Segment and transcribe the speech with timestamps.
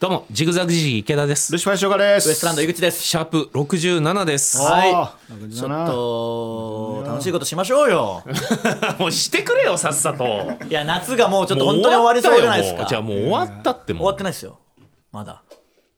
[0.00, 1.58] どうも、ジグザグジジイ池田ですル。
[1.58, 2.28] シファーショガです。
[2.28, 3.02] ウエストランド井口です。
[3.02, 4.58] シャープ67です。
[4.58, 4.92] はい
[5.52, 8.22] ちょっと楽しいことしましょうよ。
[9.00, 10.22] もうしてくれよ、さっさと。
[10.22, 12.84] もいや夏がもうちょっと本当に終わりそうじゃないですか。
[12.88, 14.60] じゃあもう終わったってもう終わってないですよ。
[15.10, 15.42] まだ。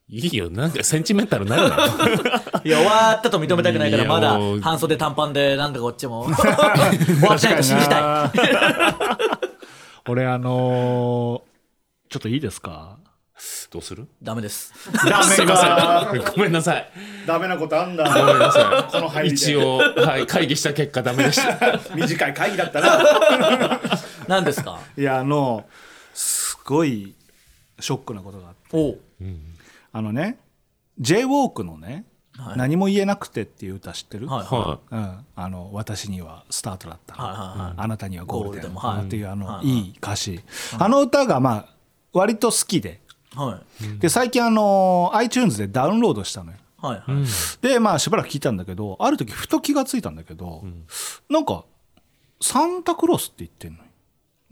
[0.08, 1.76] いいよ、なんかセンチメンタルになるな。
[2.64, 6.48] いや終わったと認めたくないからいやまだもう半袖短パンでなんかこっちも 終
[7.28, 8.38] わってないと信じたい。
[10.08, 12.96] 俺あのー、ちょっといいですか？
[13.70, 14.08] どうする？
[14.20, 14.74] ダメです。
[14.92, 16.24] ダすいません。
[16.34, 16.90] ごめんなさい。
[17.24, 18.02] ダメなことあんだ。
[18.02, 18.92] ごめんなさい。
[18.92, 19.36] この入りで。
[19.36, 21.78] 一応、はい、会議した結果ダメでした。
[21.94, 23.80] 短い会議だったな。
[24.26, 24.80] 何ですか？
[24.98, 25.66] いや、あの、
[26.12, 27.14] すごい
[27.78, 28.60] ショックなことがあって。
[28.72, 28.98] おう。
[29.92, 30.40] あのね、
[30.98, 32.58] J-WALK のね、はい。
[32.58, 37.74] 何も言えなくてっていう歌知ってる、はいはうん、あの私にはスタートだった、はいはいはい。
[37.76, 38.72] あなたにはゴールデン。
[38.72, 39.68] っていうあの、はい。
[39.68, 40.40] いい歌詞、
[40.76, 41.66] あの歌がまあ
[42.12, 43.00] 割と好きで
[43.34, 43.98] はい。
[43.98, 46.58] で最近あの iTunes でダウンロードしたのよ。
[46.78, 47.24] はいはい。
[47.62, 50.64] でまあしばらく聞いたんだけどある時ふと気がついたんだけど、
[51.28, 51.64] なんか
[52.40, 53.84] サンタクロースって言ってんのよ。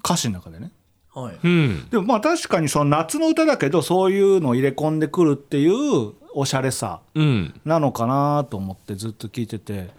[0.05, 0.73] 歌詞の中でね。
[1.13, 1.35] はい。
[1.35, 1.39] い。
[1.43, 1.89] うん。
[1.91, 7.01] でもまあ確かにその夏の歌だけどそういうのを入れ込んでくるっていうおしゃれさ。
[7.15, 7.61] うん。
[7.65, 9.91] なのかなと思ってずっと聞いてて。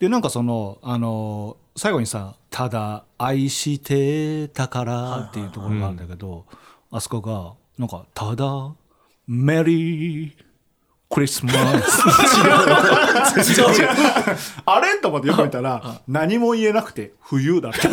[0.00, 6.46] でなんかそのあの最後にさ「ただ愛してたから」っていうところがあるんだけど、
[6.90, 8.44] あそこがなんか「ただ
[9.26, 10.32] メリー
[11.10, 11.56] クリスマス」
[14.66, 14.98] あれ？
[15.00, 17.90] と思ってよく見たら何も言えなくて冬だって え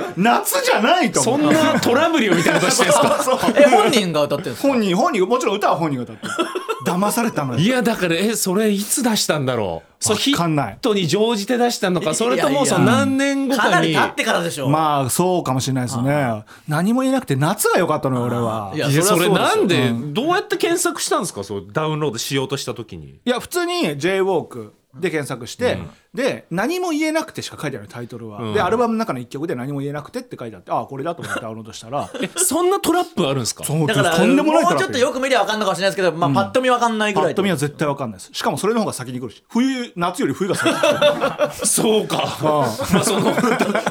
[0.00, 3.38] ー、夏じゃないとそん思ってなトラブルをみたいなことしてるんですか？
[3.60, 4.68] え本人が歌ってるんですか？
[4.68, 6.32] 本人本人もちろん歌は本人が歌ってる
[6.84, 7.58] 騙されたのよ。
[7.58, 10.04] いや、だから、え、それいつ出したんだろう？
[10.04, 10.74] そう、ヒわかんない。
[10.74, 13.92] ットに乗じて出したのか、それとも、その何年後かかに。
[13.94, 14.68] なり経ってからでしょ。
[14.68, 16.44] まあそうかもしれないですね。
[16.68, 18.72] 何も言えなくて夏が良かったのよ俺は。
[18.74, 21.42] いやそれなんで、うどうやって検索したんですか？
[21.42, 23.20] そうダウンロードしようとした時に。
[23.24, 25.78] いや普通に J−WALK で検索して、
[26.14, 28.54] で何も言えなくてしか書いてないタイトルは、うん。
[28.54, 32.08] でアルバムの中の一曲で何も言えなくてって書いてあってああこれだと思ってダウンロードしたら。
[32.22, 33.64] えそんなトラップあるんですか？
[33.64, 38.30] そうだからとんでもないもうちょっとよく見りゃ分かんのかもしれないですけど、まあ、パッと見分かんないぐらいパッと見は絶対わかんないです。
[38.32, 40.68] しかもそれの方が先に来るし冬夏より冬が先。
[40.72, 43.24] に来るそうかまあその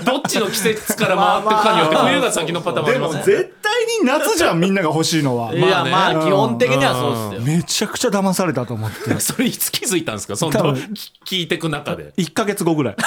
[0.06, 3.36] どどっちの季節から回ってくかによって冬が先のパターンもあでもりますね。
[3.38, 5.54] 絶対に夏じゃんみんなが欲しいのは。
[5.54, 7.58] いやねまあ基本的にはそうですよ。
[7.58, 9.20] めちゃくちゃ騙されたと思って。
[9.20, 10.36] それいつ気づいたんですか？
[10.38, 10.94] その多分。
[11.26, 12.96] き聞いてく中で1か月後ぐらい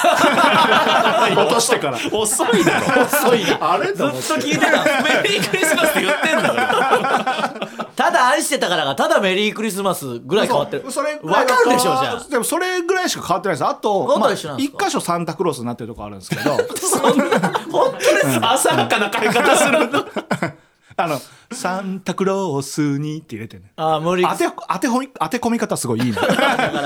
[1.37, 3.57] 落としてから遅いだろ遅いな。
[3.73, 4.83] あれずっと聞いてた。
[5.03, 10.91] メリークリスマスって言ってんだからただ愛してたからがただメリークリスマスぐらい変わってる。
[10.91, 12.23] それ分かるでしょじゃあ。
[12.29, 18.51] でもそれぐらいしか変わってないですあとまあ一箇所サンタクロースになってるとこあるんですけど 本当ですか。
[18.53, 19.89] 浅はかな買い方する
[20.99, 21.21] あの
[21.51, 23.71] サンタクロースにって入れてね。
[23.75, 24.23] あー無理。
[24.23, 26.17] 当て当てほみ当て込み方すごいいいね。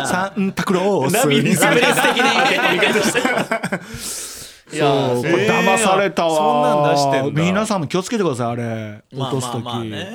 [0.06, 1.44] サンタクロースに。
[1.56, 2.24] 涙ラベレス的に。
[4.74, 7.42] いやそうこれ騙されたわ、そんなん出してんだ。
[7.42, 9.04] 皆さんも気をつけてくださいあれ。
[9.14, 10.08] まあ落とす時、まあまあね。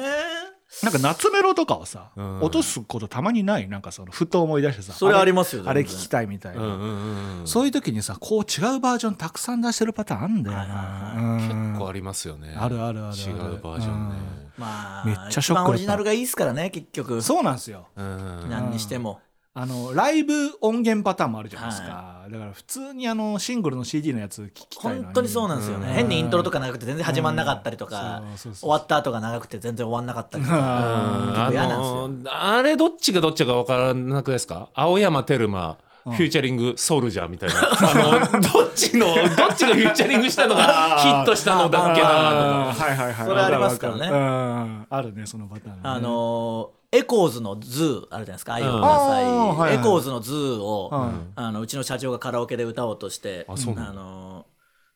[0.83, 2.41] なんか夏メロとかはさ、ん。
[2.41, 3.69] 落とすことたまにない？
[3.69, 7.47] なんかそのふと思い出してさそれありますよあれ聞きたいみたいな、うんうんうんうん。
[7.47, 11.73] そういう時にさこう違うバージョンたくさん出してるパターンあんだよな、うん。
[11.73, 12.55] 結構ありますよね。
[12.57, 13.17] あるあるあるある。
[13.17, 14.17] 違うバージョンね。
[14.59, 17.23] まあめっちゃショックオリジナルがいいですからね結局。
[17.23, 17.89] そうなんですよ。
[17.97, 18.47] うん。
[18.51, 19.21] 何にしても。
[19.59, 25.05] あのライブ音源パターンもあるじゃないですか、だから普通にあのシングルの CD のやつ聞きたいのに。
[25.05, 30.57] 本当にそうなんですよね、変にイントロとか長くて全然始まんなかったりとか、終わった後が長くて全然終わんなかったりとうん。
[30.59, 32.33] か、結構嫌なんですよ。
[32.35, 34.69] あのあれどっちがどっちか分からなくないですか？
[34.75, 43.27] 青山テルマフューチャリングソルジャーみたいな、あの どっちのどっちがフューチャリングしたのが ヒットしたのだっけなはいはいはい。
[43.27, 44.87] それありますからね。
[44.91, 49.75] あるねそのパターンね、あのーエコーズのズーあるじゃないですか、愛をください、あーはいはい。
[49.75, 51.33] エコーズのズーを、うん。
[51.35, 54.47] あのうちの社長がカラオケで歌おうとして、あそうなの？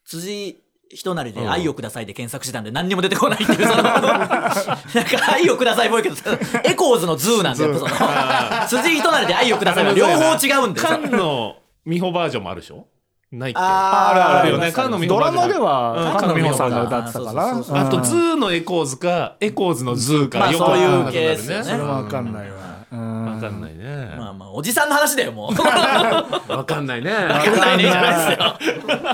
[0.04, 0.62] 辻
[0.92, 4.76] ひとなりで「愛をください」で検索してたんで何にも出てこないっていうその なんか
[5.32, 6.16] 「愛をください」っぽいけど
[6.64, 10.74] エコーズのズーなんでやっぱその辻ひとなりで「愛をください」は両方違うん。
[10.74, 12.88] で菅野美穂バージョンもあるでしょ
[13.32, 18.02] ないっけああるあるよね菅野美穂ドラマでうんは菅野美穂さんが歌ってたからそうそうそうあとうん。
[18.02, 21.64] ズーのエコーズかエコーズのズーかまあよくわかるそういう系ですよね。
[21.64, 23.24] それは分かんないわ、うん。
[23.36, 24.14] わかんないね。
[24.16, 25.54] まあまあおじさんの話だよもう。
[26.52, 27.12] わかんないね。
[27.12, 27.84] わかんないね。
[27.84, 28.40] じゃないです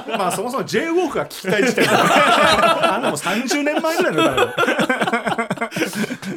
[0.08, 1.90] よまあそもそも J ウォークが聞きたい時点で。
[1.92, 4.54] あんなもう30年前ぐらいの歌だよ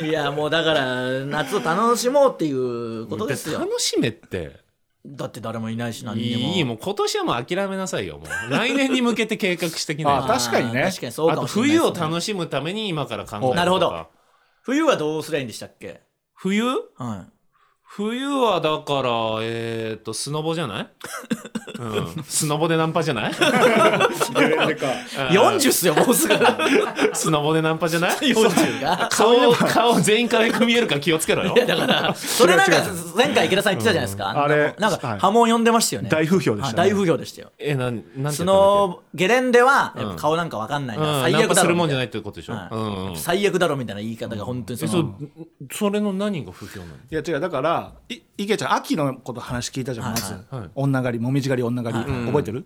[0.06, 3.60] いやもうだから夏を楽しもうっていうことですよ。
[3.60, 4.68] 楽しめって
[5.16, 6.40] だって誰もいないし何にも。
[6.54, 8.52] いいもう今年はもう諦めなさいよもう。
[8.52, 10.84] 来年に向けて計画してきないあ確かにね。
[10.84, 11.90] 確かにそうあとかもしれないですね。
[11.92, 13.56] 冬を楽しむために今から考えるとか。
[13.56, 14.08] なるほど。
[14.62, 16.02] 冬はどうすりゃいいんでしたっけ？
[16.36, 16.64] 冬？
[16.64, 17.39] はい
[17.92, 20.88] 冬はだからえっ、とスノボじゃない、
[21.80, 23.34] うん、スノボでナンパじゃない？
[23.34, 24.86] ゲレンデか
[25.32, 26.36] 40っすよもうすぐ。
[27.14, 29.10] スノボでナンパじゃない？40が。
[29.12, 31.56] 顔顔全員可愛く見えるから気をつけろよ。
[31.56, 32.74] いやだからそれなんか
[33.16, 35.00] 前回池田さん言ってたじゃないですか、あれなんはい。
[35.02, 36.10] か波紋呼んでましたよね。
[36.10, 36.80] 大風評でしたね。
[36.82, 37.52] はい大風評でしたよ。
[37.58, 41.62] えなんなんそのゲレンデは顔なんかわかんないから、うん、最悪だろみたいな。
[41.64, 42.76] するもんじゃないってことでしょ、はい。
[42.76, 43.10] うん。
[43.10, 45.16] うん、最悪だろみたいな言い方が本当にその、
[45.72, 46.92] それの何が不評なの？
[47.10, 47.40] いや違う。
[47.40, 47.79] だから
[48.10, 52.66] い池ちゃん秋のこと話聞いたじゃんまず、はいはい女狩りもみじ狩り女狩り、覚えてる？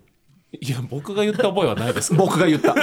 [0.62, 2.14] いや僕が言った覚えはないです。
[2.14, 2.76] 僕が言った。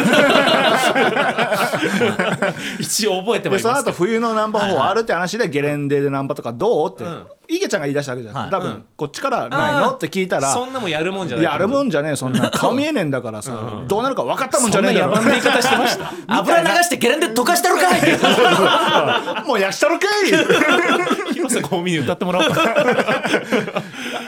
[2.80, 6.92] 一応覚えてでそのはいます後冬のナンパ方法あるって話でゲレンデでナンパとかどう？
[6.92, 8.50] って、ん池ちゃんが言い出したわけじゃん、はい。
[8.50, 9.90] 多分、こっちからないの？
[9.90, 11.44] って聞いたらそんなもんやるもんじゃない。
[11.44, 12.50] やるもんじゃねえそんな。
[12.50, 15.16] 顔見えねえんだからさ、どうなるか分かったもんじゃねえだろ。
[15.16, 16.12] そんな野蛮な言い方してました。
[16.38, 21.34] 油流してゲレンデ溶かしたろかい もうやしたろかい。
[21.34, 22.62] 広瀬香美に歌ってもらおうか。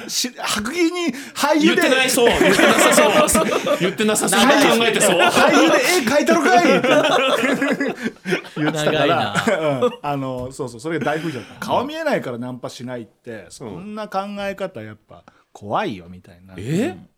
[0.08, 2.28] し白銀に俳言っ優でてないそう。
[2.28, 3.46] 言ってなさそう。
[3.80, 4.46] 言ってなさそう考
[4.86, 5.19] えてそう。
[5.20, 6.66] 俳優で絵描いたろかい
[8.62, 9.81] 言ってたからな。
[9.82, 9.93] うん。
[10.03, 16.88] あのそうそうそれが大風評だった顔見えないからナンパしないってそんな考え方やっぱ怖いよみたいな、え？
[16.88, 17.09] うん、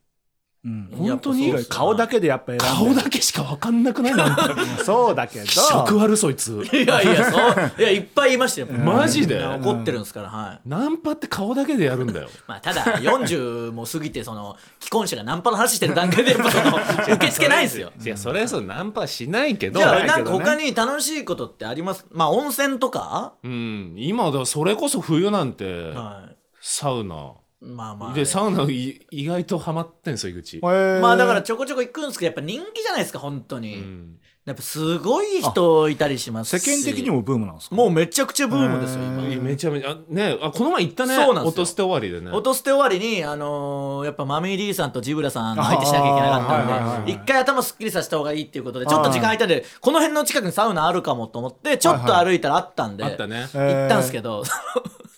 [0.65, 1.53] 本当に？
[1.69, 5.47] 顔だけでやっぱ選んで顔だけしか分かんなくないなんかそうだけど。
[5.47, 7.73] 食悪そいついやいやそう。
[7.79, 8.67] いやいっぱいいましたよ。
[8.79, 9.45] マジで？
[9.45, 10.61] 怒ってるんですからはい。
[10.69, 12.29] ナンパって顔だけでやるんだよ。
[12.47, 16.77] まあ、ただ40も過ぎてその既婚者がナンパの話してる段階でやっぱその
[17.15, 17.93] 受け付けないんですよ。
[18.03, 19.81] いやそれはそうナンパしないけど。
[19.81, 22.07] じゃあなんか他に楽しいことってあります？
[22.11, 23.95] まあ温泉とか、うん。
[23.99, 26.31] 今だそれこそ冬なんては
[26.61, 27.15] サウナ。
[27.17, 27.19] い、
[27.65, 30.59] まあまあでサウナい意外とハマってんすよ井口。
[30.59, 31.01] へー。
[31.01, 34.17] まあだからちょこちょこ行くんですけどやっぱ人気じゃないですか本当に、うん。
[34.45, 37.75] やっぱすごい人いたりします世し間的にもブームなんですか？
[37.77, 39.43] もうめちゃくちゃブームですよ今。
[39.43, 41.15] めちゃめちゃあねあこの前行ったね。
[41.17, 41.57] そうなんですよ。
[41.57, 42.31] 落として終わりでね。
[42.31, 53.49] 落として終わりに、あのーやっぱマミー D さんとジブラさんの相手しなきゃいけなかったんで一回頭すっきりさせた方がいいっていうことでちょっと時間空いたんでこの辺の近くにサウナあるかもと思ってちょっと歩いたらあったんで、あったね。
[53.55, 54.45] 行ったんですけど、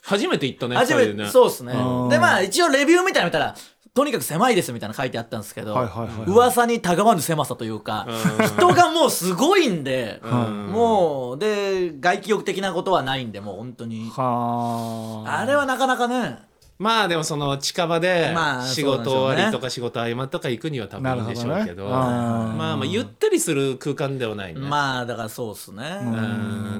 [0.06, 1.30] 初めて行ったね初め二人でね。
[1.30, 1.72] そうですね。
[1.72, 2.08] ん。
[2.08, 3.54] でまあ一応レビューみたいなの見たら
[3.92, 6.16] とにかく狭いですみたいなの書いてあったんですけど、はいはいはい。
[6.18, 8.06] はい噂にたがわぬ狭さというか、
[8.56, 10.66] 人がもうすごいんで、ん。
[10.70, 14.10] もうで外気浴的なことはないんでもう本当に。
[14.10, 15.38] はあ。
[15.40, 16.38] あれはなかなかね。
[16.78, 24.60] まあでもその近場でまあ仕事終わりとか仕事合間とか行くには多分いいんでしょうけどまあまあゆったりする空間ではないね。
[24.60, 26.06] まあだからそうっすね、う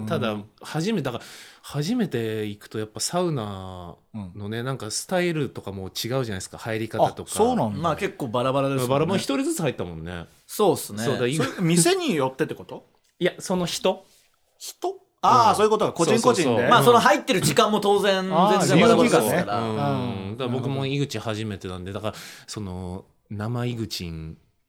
[0.01, 0.07] ん。
[0.07, 1.25] ただ初めてだから
[1.69, 3.97] 初めて行くとやっぱサウナ
[4.37, 7.31] のねなんかスタイルとかも違うじゃないですか入り方あとか。
[7.33, 8.93] そうなんだ、まあ結構バラバラですもんね。
[8.93, 10.27] バラバラ一人ずつ入ったもんね。
[10.47, 11.03] そうっすね。
[11.03, 12.87] そうだいそれ店によってってこと？
[13.19, 14.07] いやその人。
[14.59, 14.95] 人？
[15.23, 15.93] ああ、そういうことか。
[15.93, 16.61] 個人個人でそうそう。
[16.61, 19.73] そうまあその入ってる時間も当然全然バラバラですから、気う
[20.35, 20.37] ん。
[20.39, 22.15] だから僕も井口初めてなんでだから
[22.47, 24.09] その生井口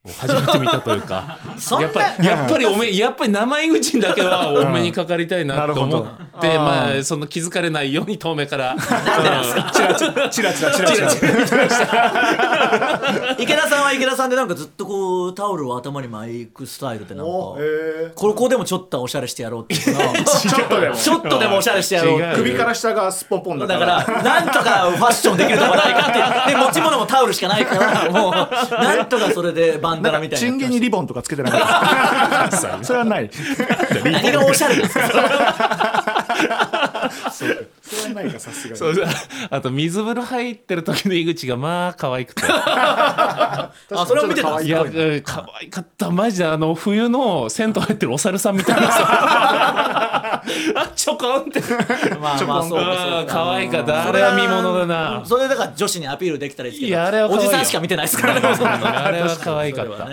[0.04, 1.38] を初めて見たというか。
[1.80, 8.74] やっぱりやっぱりおめやっぱり生井口だけはお目にかかりたいなと思って、なるほどまあその気づかれないように遠目から。
[8.74, 8.80] うん。
[8.80, 10.72] チラチラチラチラ。
[10.72, 11.08] チラチラ。
[13.38, 17.32] 池田さんは池田さんでなんかずっとこうタオルを頭に巻くスタイルでなんか。
[18.16, 19.84] ここでもちょっとおしゃれしてやろうっていう
[20.26, 20.96] ちょっとでも。
[20.96, 28.32] ちょっとでもおしゃれしてやろう首から下がすっぽんぽんだかだかららなんとかファッションできるとこないかってで持ち物もタオルしかないからもう
[28.84, 30.48] なんとかそれでバンダナみたいな。
[30.48, 33.30] チンゲにリボンとかつけてなかったそれはない。
[34.04, 36.26] 何がおしゃれですか？
[37.32, 37.46] そ
[37.96, 38.78] れはないかさすがに。
[38.78, 39.06] そう
[39.50, 42.44] あと水風呂入ってる時の井口がまあ可愛くて。
[42.48, 43.72] あ
[44.08, 46.46] それを見てたんですいやうん可愛かったマジで。
[46.46, 48.92] あの冬の銭湯入ってるお猿さんみたいな。
[48.92, 50.44] さ
[50.76, 51.62] あちょこんって。
[52.20, 55.22] まあまあそうかそうあー可愛かったそれはあれは見ものだな。
[55.26, 57.50] それだから女子にアピールできたらいいですけどいやあれは可愛いよ。
[57.50, 58.34] おじさんしか見てないですから。
[58.36, 60.06] ねあれは可愛かった。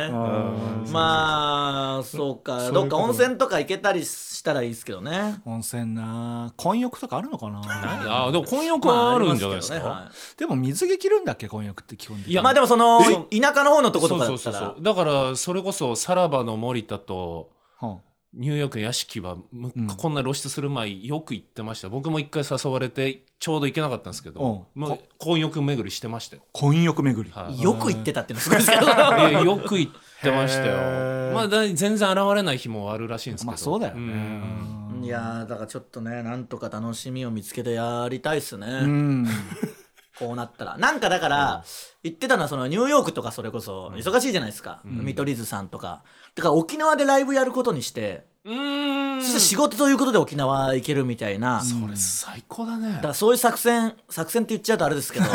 [0.93, 2.71] まあそうか。
[2.71, 5.37] どっか温泉とか行けたりしたらいいですけどね。
[5.45, 6.53] 温泉な。
[6.57, 7.61] 混浴とかあるのかな？
[7.69, 12.33] あでも混浴はあるんじゃないですか、まあありまでも水着着るんだっけ混浴って基本的に。
[12.33, 14.39] いやまあでもそのえ田舎の方のとことかだったら。
[14.39, 14.83] そうそうそうそう。
[14.83, 17.99] だからそれこそさらばの森田とは
[18.37, 21.89] ニューヨークの屋敷はむうんこんな露出する前よく行ってました。
[21.89, 24.83] 僕も一回誘われてちょうど行けなかったんですけど、うん。
[24.83, 27.33] もう混浴巡りしてましたよ、混浴巡り。
[27.33, 27.63] はい。
[27.63, 28.87] よく行ってたっていうのすごいですけど。
[28.87, 29.93] よく行っ
[30.23, 31.33] てましたへよー。
[31.33, 33.49] まあだ全然現れない日もあるらしいんですけど。
[33.53, 34.01] まあそうだよね。
[34.01, 39.27] んいやーだからちょっとねなんとか楽しみを見つけてやりたいっすね、うん。
[40.19, 40.79] こうなったら。
[40.79, 41.65] なんかだから
[42.03, 46.03] 言ってたのはそのニューヨークとかそれこそ忙しいじゃないですか、見取り図さんとか。
[46.35, 49.23] だから沖縄でライブやることにしてうーん。
[49.23, 52.93] そして仕事ということで沖縄行けるみたいな、それ最高だね。
[52.95, 55.27] だからそういう作戦作戦って言っちゃうとあれですけど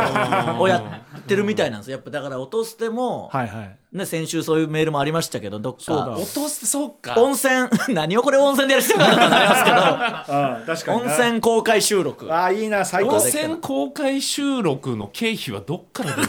[0.60, 1.98] をやってるみたいなんですよ。
[1.98, 6.06] やっぱだから落としても、はいはいね、先週そういうメールもありましたけどどっそうだ。
[6.06, 7.16] か落とすそうか。
[7.18, 7.68] 温泉。
[7.96, 9.72] 何をこれ温泉でやる必要があるのかなりますけ
[10.32, 12.36] あ確ど温泉公開収録。
[12.36, 16.28] あいいな最温泉公開収録の経費はどっから出る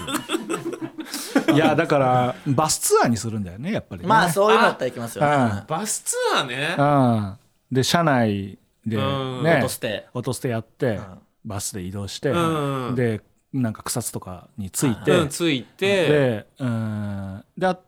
[1.50, 1.52] の？
[1.54, 4.08] いやだからバスツアーにするんだよねやっぱりね。
[4.08, 6.76] まあそういうのだったらいきますよ、あバスツアーね？
[6.78, 7.36] うん
[7.70, 9.42] で車内でうん。
[9.44, 9.52] ね。
[9.56, 10.06] 落として。
[10.14, 10.98] 落としてやって
[11.44, 12.94] バスで移動してうん。
[12.94, 13.20] で
[13.52, 15.10] なんか草津とかについて。
[15.10, 16.08] うんついて。
[16.08, 17.44] でうん。
[17.58, 17.78] であ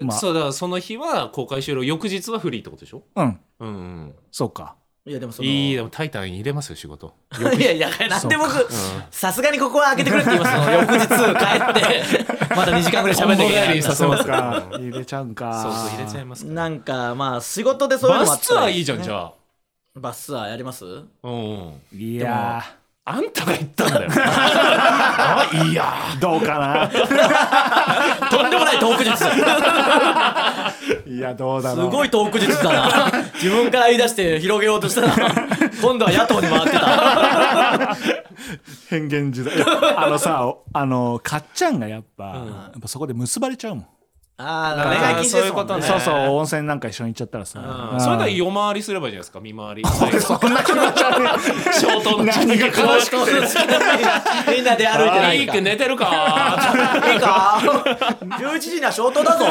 [0.00, 0.18] まあ。
[0.18, 3.02] そうだからその日は公開収録翌日はフリーってことでしょ？
[3.16, 3.40] うん。
[3.60, 3.70] うんう
[4.06, 4.14] ん。
[4.30, 4.76] そうか。
[5.08, 7.14] いやでもそのいいでもタイタン入れますよ仕事。
[7.56, 8.50] いやいやなんで僕
[9.12, 12.34] さすがにここは開けてくれって言いますよ翌日帰って。
[12.56, 13.82] また2時間ぐらい喋んなきゃいけない。
[13.82, 15.62] そうさせますか入れちゃうんか。
[15.62, 16.54] そうそう入れちゃいますから。
[16.56, 19.32] なんかまあ仕事でそういうのバもあったらスツアーいいじゃんじゃあ。
[19.94, 20.84] バスツアーやります？
[20.84, 21.30] うんう
[21.94, 21.98] ん。
[21.98, 22.64] いや
[23.08, 24.10] あんたが言ったんだよ。
[24.16, 26.18] あいやー。
[26.18, 26.90] どうかな？
[28.28, 29.24] とんでもないトーク術す
[31.08, 31.90] いやどうだろう。
[31.90, 33.12] ごいトーク術だな。
[33.34, 35.14] 自分から言い出して広げようとしたら
[35.80, 37.96] 今度は野党に回ってた。
[38.90, 39.54] 変幻自在。
[39.54, 39.66] いや
[40.04, 42.32] あのさあのかっちゃんがやっぱ,、や
[42.76, 43.86] っぱそこで結ばれちゃうもん、
[44.38, 45.40] ああ恋愛禁止ですもんね。
[45.40, 48.00] そういうことねそうそう温泉なんか一緒に行っちゃったらさ、うん。
[48.00, 49.82] それなら夜回りすればいいじゃないですか見回り。
[49.86, 50.10] そん
[50.52, 51.28] な気持ち悪い
[51.72, 53.16] ショートの何が悲しく
[54.54, 55.42] みんなで歩いてないか。
[55.42, 56.04] いいく寝てるか
[57.14, 57.58] いいか
[58.20, 59.46] 11時には消灯だぞ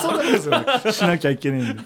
[0.00, 1.82] そうなんですよしなきゃいけないんで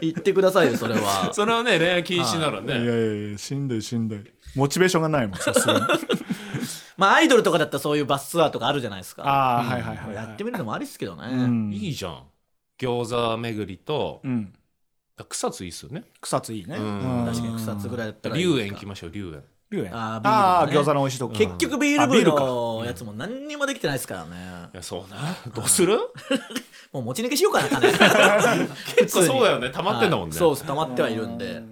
[0.00, 4.20] 言ってくださいよそれはそれはね恋愛禁止ならいやねいやいやしんどいしんどい。
[4.54, 5.80] モチベーションがないもんさすがに
[6.98, 9.22] まあアイドルとかだったらそういうバスツアーとかあるじゃないですか。
[9.22, 11.72] ああ、はいはいはい、はい、やってみるのもありっすけどね、うん。
[11.72, 12.24] いいじゃん。
[12.78, 14.52] 餃子巡りとうん。
[15.28, 16.04] 草津いいっすよね。
[16.20, 17.24] 草津いいね、うん。
[17.26, 19.42] 確かに草津ぐらいだったら龍園行きましょう龍園。
[19.70, 19.90] 龍園。
[19.92, 20.78] あービールね。
[20.78, 21.34] あー餃子の美味しいとこ。
[21.34, 24.36] 結局ビール部のやつも何にもできてないですからね。
[24.74, 25.36] いやそうな。
[25.54, 25.98] どうする？
[26.92, 27.88] もう持ち抜けしようかな金
[28.96, 29.70] 結構そうだよね。
[29.70, 30.32] 溜まってんだもんね。
[30.32, 30.56] はい。
[30.56, 31.62] そう溜まってはいるんで。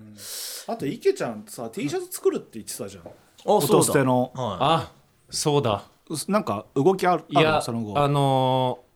[0.69, 3.05] あと池ちゃんさ T シャツ作るって言ってたじゃん。
[3.45, 4.33] お音捨ての。
[4.35, 4.96] はあ
[5.31, 5.85] そうだ。
[6.29, 7.99] なんか動きあるいやのその後。
[7.99, 8.87] あのー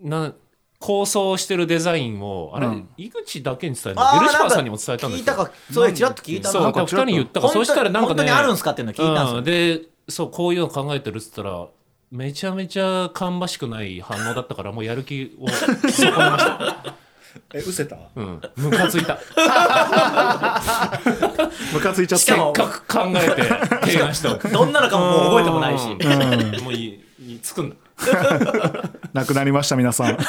[0.00, 0.32] な
[0.80, 2.88] 構想してるデザインをあれ、うん。
[2.96, 4.20] 井口だけに伝えいたの？
[4.20, 9.38] ゲルシファーさんにも伝えたんだけど聞いたかそれちらっと聞いたなそうなんか二人に言ったかそしたらなんかね本当にあるんすかっていうの聞いたんですよ。
[9.38, 11.66] うん、でそうこういうの考えてるっつったら
[12.12, 16.77] めちゃめちゃ芳しくない反応だったからもうやる気を 損ねました
[17.54, 17.96] え失せた？
[18.16, 18.40] うん。
[18.56, 19.18] ムカついた。
[21.72, 23.42] ムカついちゃっせかもっかく考えて
[23.92, 25.84] 提案したの どんなのかももう覚えてもないし。
[25.84, 25.94] う
[26.60, 26.64] ん。
[26.64, 27.74] もういいいい作んな
[29.12, 30.16] なくなりました皆さん。
[30.16, 30.22] T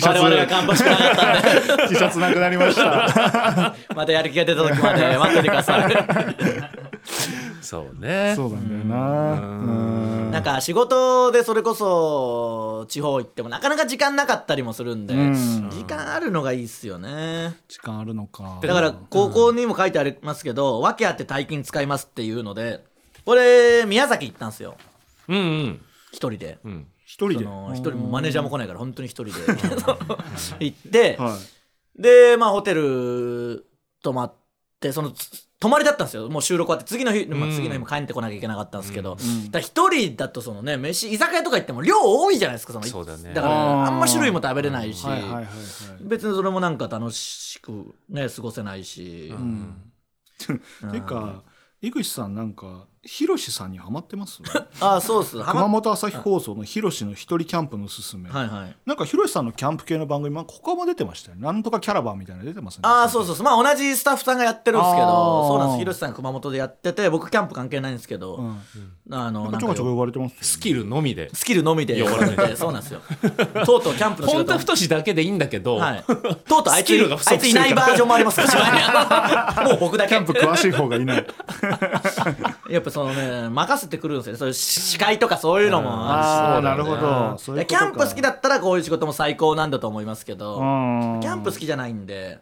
[0.00, 1.42] シャ我々がツ頑張しくなかったん
[1.76, 1.88] で。
[1.88, 3.74] T シャツなくなりました。
[3.94, 5.90] またやる気が出た時まで待っててください
[7.60, 8.34] そうね。
[8.36, 9.32] そうなんだよな。
[9.32, 9.44] う
[10.28, 10.30] ん。
[10.30, 15.34] なんか仕事でそれこそ地方行ってもなかなか時間なかったりもするんでん。
[15.70, 17.56] 時間あるのがいいっすよね。
[17.68, 18.60] 時間あるのか。
[18.62, 22.84] だから高校にも書いてありますけど訳あって大金使いますっていうので
[23.24, 24.76] これ宮崎行ったんですよ。
[25.28, 25.80] うんうん。
[26.12, 26.58] 一人で。
[26.64, 26.86] うん。
[27.06, 27.44] そ一人で？
[27.44, 29.32] の一人もマネージャーも来ないから本当に一人で。
[30.60, 32.02] 行ってはい。
[32.02, 33.66] でまあホテル
[34.02, 34.34] 泊まっ
[34.78, 36.30] てそのつ泊まりだったんですよ。
[36.30, 39.16] もう収録終わって次の日、まあ、うん次の日も帰ってこなきゃいけなかったんですけど、ん。
[39.16, 43.34] だから一人だとそのね飯居酒屋とか行っても量多いじゃないですかそのそうだね。
[43.34, 45.46] だからあんま種類も食べれないし、はいはいはいはい。
[46.00, 49.92] 別にそれもなんか楽しくね過ごせないし、うん。
[50.40, 51.42] ていうか
[51.82, 54.42] 井口さんなんかヒロシさんにハマってます？
[54.80, 55.38] ああそうっす。
[55.38, 58.48] は熊ま本朝日放送のヒロシの一人キャンプのすすめ、はい。
[58.48, 61.42] はいなんかヒロシさんのキャンプ系の番組まあ他も出てましたよね。
[61.42, 62.82] なんとかキャラバンみたいなの出てますね。
[62.82, 63.44] ああそうそうそう。
[63.44, 65.06] まあ同じスタッフさんがやってるんですけど
[65.48, 65.78] そうなんです。
[65.78, 68.60] 広瀬さん熊本でやってて僕キャンプ関係ないんですけど、うん。
[69.12, 70.42] あのちょこちょこ呼ばれてますよね。
[70.42, 71.30] スキルのみで。
[71.32, 72.02] スキルのみで。
[72.02, 73.00] 呼ばれててそうなんですよ。
[73.64, 74.44] とうとうキャンプの仕事。
[74.44, 78.40] も本当太しだけでいいんだけど、はい、とうとうあいつスキルが不あいつい足してるからないバージョンもあります。
[79.64, 80.10] もう僕だけ。
[80.10, 81.26] キャンプ詳しい方がいない。
[82.70, 84.38] やっぱそのね任せてくるんですよね。
[84.38, 86.26] そういう司会とかそういうのもあるし。
[86.26, 87.38] ああなるほど。
[87.38, 90.58] そういうキャンプ好きだったらこういう仕事も最高なんだと思いますけどう
[91.16, 92.38] んキャンプ好きじゃないんで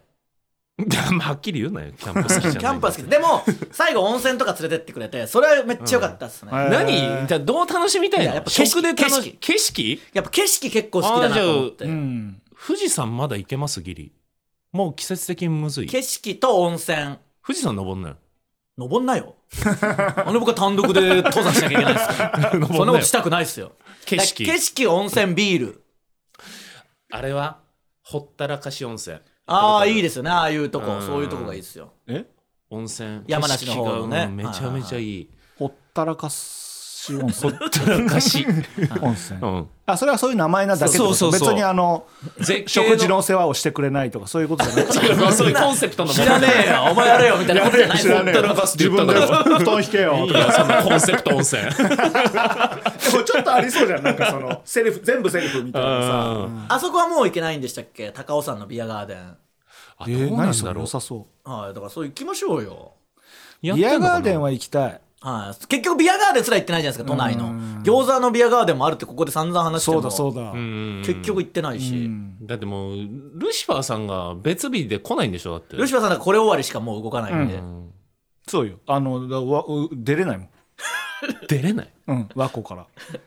[1.11, 14.11] まあはっきり言うなよキャンプ好きじゃないキャンプは好きででも最後温泉とか連れてってくれてそれはめっちゃ良かったっすね、うん何じゃあどう楽しみたいのいややっぱ景色食で楽し景色景色やっぱ景色結構好きだなと思って、うん富士山まだ行けますギリ
[14.73, 18.15] もう季節的にむずい景色と温泉富士山登んなよ
[18.79, 19.35] 登んなよ。
[19.65, 22.07] なんで僕は単独で登山しなきゃいけないんです。
[22.17, 23.73] かそんなことしたくないっすよ。
[24.05, 24.45] 景色。
[24.45, 25.83] 景色温泉ビール。
[27.11, 27.59] あれは
[28.03, 29.19] ほったらかし温泉。
[29.45, 30.29] ああいいですよね。
[30.29, 30.93] ああいうとこ。
[30.93, 31.05] うん。
[31.05, 31.93] そういうとこがいいですよ。
[32.07, 32.25] え？
[32.69, 33.23] 温泉。
[33.27, 34.27] 山梨の方のね。
[34.27, 35.29] めちゃめちゃいい。
[35.57, 36.29] ほったらか
[36.99, 38.45] し温泉ほったらかし、
[39.01, 41.13] 温泉うん、あそれはそういう名前なだけってこと？
[41.13, 41.49] そうそうそう。
[41.49, 42.05] 別にあの
[42.39, 45.31] 絶景食事の世話をしてくれないとかそういうことじゃない。
[45.33, 46.11] そういうコンセプトの。
[46.11, 46.87] もの知らねえよ。
[46.91, 47.99] お前やれよみたいなことじゃない。
[47.99, 50.15] 知らねえほったらかすって自分で布団引けよ。
[50.25, 51.61] いいよそのコンセプト温泉。
[51.63, 56.13] でもちょっとありそうじゃんなんかそのセリフ全部セリフみたいなさ。
[56.35, 56.65] うん。
[56.67, 58.11] あそこはもう行けないんでしたっけ？
[58.11, 59.17] 高尾山のビアガーデン。
[60.01, 60.83] あえーどうなんだろう。
[60.83, 62.93] 良さそはいだからそう行きましょうよ。
[63.63, 65.65] うビアガーデンはは行きたいはい。
[65.67, 67.49] 結局ビアガーデンすら行ってないじゃないですか都内の。
[67.83, 69.99] 餃子のビアガーデンもあるってここで散々話してそも。
[69.99, 70.51] うだそうだ。
[70.53, 72.37] 結局行ってないし、うん。
[72.47, 72.95] だってもう
[73.35, 75.75] ルシファーさんが別日で来ないんでしょだって。
[75.77, 77.91] 吉川さんはこれ終わりしかもう動かないんで、うん。
[78.47, 78.79] そうよ。
[78.87, 80.49] あのだわう出れないもん。
[81.49, 81.89] 出れない？
[82.07, 82.29] うん。
[82.33, 82.75] 和光か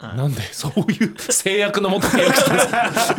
[0.00, 0.16] ら。
[0.16, 2.52] なんでそういう制約のもと契約した
[2.88, 3.12] んです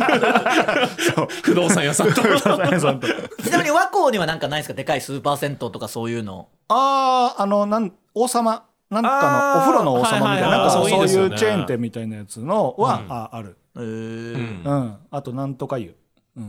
[1.14, 1.28] か？
[1.44, 2.20] 不動産屋さんと。
[3.40, 4.74] ちなみに和光にはなんかないですか？
[4.74, 6.48] でかいスーパー銭湯とかそういうの。
[6.68, 13.56] あああのなん王様なんかのお風呂の王様みたいな,、なんかそうそういうチェーン店みたいなやつのは、あある。
[13.76, 14.34] へー。
[14.34, 14.62] うん。
[14.64, 14.96] うん。
[15.10, 15.96] あとなんとか湯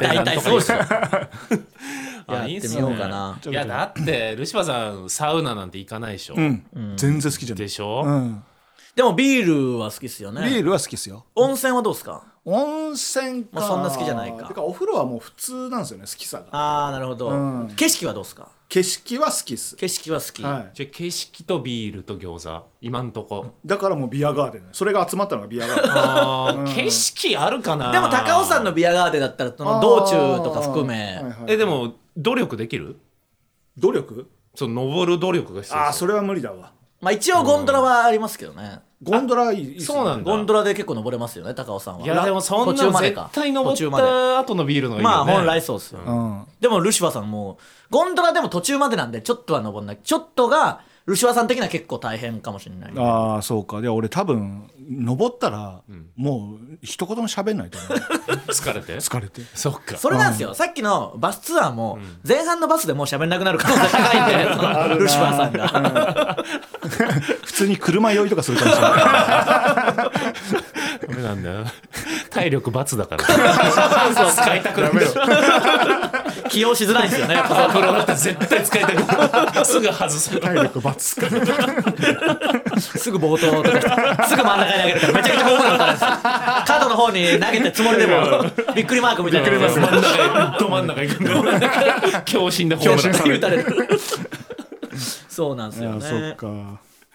[0.00, 0.78] 大体そうですよ。
[2.26, 3.38] あ やってみようかな。
[3.44, 6.64] いいやだってルシファーさんサウナなんて行かないでしょ、うん、
[6.96, 7.64] 全然好きじゃない。
[7.64, 8.44] でしょ、うん、
[8.94, 10.42] でもビールは好きっすよね。
[10.42, 11.24] ビールは好きですよ。
[11.34, 12.24] 温泉はどうですか？
[12.44, 14.48] 温泉か、まあそんな好きじゃないか。
[14.48, 16.46] てかお風呂はもう普通なんですよね好きさが。
[16.50, 17.72] ああなるほど、うん。
[17.76, 18.48] 景色はどうですか？
[18.68, 23.54] 景色は好きっす、景色は好き、はい、じゃあ景色とビールと餃子今んとこ。
[23.66, 25.92] だからもうビアガーデンそれが集まったのがビアガーデン。
[25.92, 26.74] あー。
[26.74, 27.92] 景色あるかな。
[27.92, 32.96] でも高尾山のビアガーデンだったらその道中とか含め、はいはいえでも努力できる？
[33.76, 34.30] 努力？
[34.54, 39.84] その登る努力が必要ああそれは無理だわまあ一応ゴンドラはありますけどね、ゴンドラいいいいっすね。
[39.86, 40.30] そうなんだ。
[40.30, 42.04] ゴンドラで結構登れますよね高尾山は。
[42.04, 43.30] いやでもそん途中な絶までか。
[43.32, 44.04] 対登っ途中まで。
[44.04, 45.32] た後のビールの方がいいよね。
[45.32, 46.44] まあ本来そうですよ、うん。
[46.60, 49.98] でもルシファーさんもゴンドラでも途中までなんでちょっとは登んない。
[50.02, 53.80] ちょっとがルシファーさん的には結構大変かもしれないああそうか。
[53.80, 55.82] で俺多分登ったら、
[56.16, 57.98] もう一言も喋んないと思う。
[58.50, 58.96] 疲れて？
[58.96, 59.42] 疲れて。
[59.54, 59.96] そっか。
[59.96, 66.44] それなんですよ、さっきのバスツアーも前半のバスでもう喋んなくなる可能性高いんで、ルシファーさんが、
[67.44, 70.62] 普通に車酔いとかするかもしれない
[71.10, 71.64] ダメなんだよ。
[72.30, 73.24] 体力罰だから。
[73.24, 75.00] 使いたくなる
[76.48, 77.34] 起用しづらいんですよね。
[77.34, 80.40] やっぱプロだったら絶対使いたくなる すぐ外す。
[80.40, 81.14] 体力罰
[82.98, 86.10] すぐ冒頭とかすぐ真ん中に投げるからめちゃくちゃホームラン打たれるんですよ
[86.66, 88.44] 角の方に投げてつもりでも
[88.74, 89.50] びっくりマークみたいな。
[89.50, 90.58] 真ん中に。
[90.58, 91.32] ど真ん中行くんだ。
[91.32, 93.88] よ 強心でホームラン打たれる。
[95.28, 96.46] そうなんですよあそっねか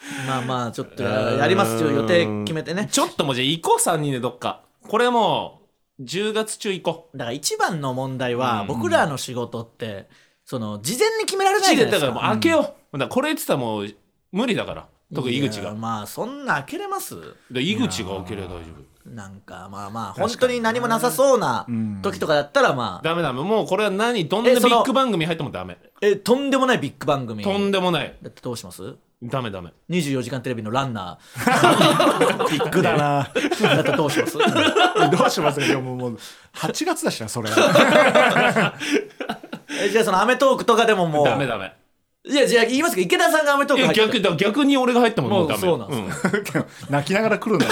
[0.27, 2.87] まあまあちょっとややりますよ予定決めてね。
[2.91, 4.61] ちょっともうじゃあ行こう3人でどっか。
[4.87, 5.61] これも
[5.99, 7.17] う10月中行こう。
[7.17, 10.07] だから一番の問題は僕らの仕事って
[10.45, 12.11] その事前に決められないじゃないですか。
[12.13, 13.87] からもう開けよう、だからこれ言ってたらもう
[14.31, 14.87] 無理だから。
[15.13, 15.73] 特に井口が。
[15.73, 17.15] まあそんな開けれます？
[17.51, 19.09] で井口が開ければ大丈夫。
[19.09, 21.67] なんかまあまあ本当に何もなさそうな
[22.01, 23.07] 時とかだったらまあ。
[23.07, 25.77] ダメダメもうこれは何どんなビッグ番組入ってもダメ。
[26.01, 27.43] えとんでもないビッグ番組。
[27.43, 28.15] とんでもない。
[28.41, 28.95] どうします？
[29.23, 29.71] ダメダメ。
[29.89, 31.17] 24時間テレビのランナ
[32.51, 33.23] ビッグだな。
[33.23, 34.38] ーだったらどうします？
[34.38, 34.43] ど
[35.25, 36.19] うしますかもう。
[36.54, 37.49] 8月だしなそれ。
[39.82, 41.25] えじゃあその『アメトーーク』とかでももう。
[41.25, 41.73] ダメダメ
[42.27, 45.67] いやじゃあ言いますけど池田さんが『アメトーーク』入って逆だ逆に俺が入ってももうダメ。
[45.67, 46.09] もうそうなんうん。
[46.89, 47.71] 泣きながら来るんだよ。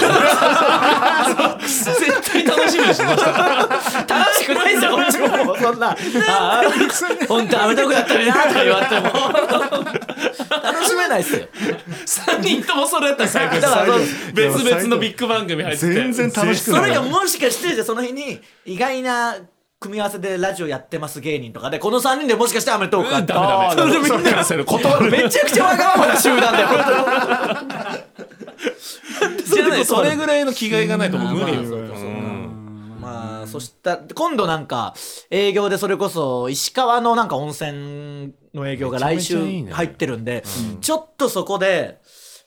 [1.66, 3.32] 絶対楽しみでしょそした。
[3.32, 3.68] ら
[4.06, 5.56] 楽しくないじゃんこっちも。
[5.56, 5.90] そんな。
[5.90, 5.96] あ
[6.60, 6.62] あ
[7.28, 10.62] 本当アメトーークだったらなとか言われても。
[10.62, 11.46] 楽しめないっすよ。
[12.06, 13.60] 3人ともそれやったら最高で。
[13.60, 14.00] すだからそう。
[14.34, 15.92] 別々のビッグ番組入ってて。
[15.92, 16.90] 全然楽しくそない。
[16.90, 19.34] れがもしかしてじゃあその日に意外な
[19.80, 23.64] 組み合わせでラジオやってます芸人とかでこの3人でもしかして『アメトーーク』あってダメダメ。
[23.66, 26.68] あーなるほどそれみんなキャンセル断るめちゃくちゃわがままな集団だよ
[29.44, 31.62] じゃあねそれぐらいの気概がないともう無理よ。
[33.00, 34.94] まあそしたら今度なんか
[35.30, 39.36] 営業でそれこそ石川のなんか温泉の営業が来週
[39.70, 40.42] 入ってるんで
[40.80, 41.98] ちょっとそこで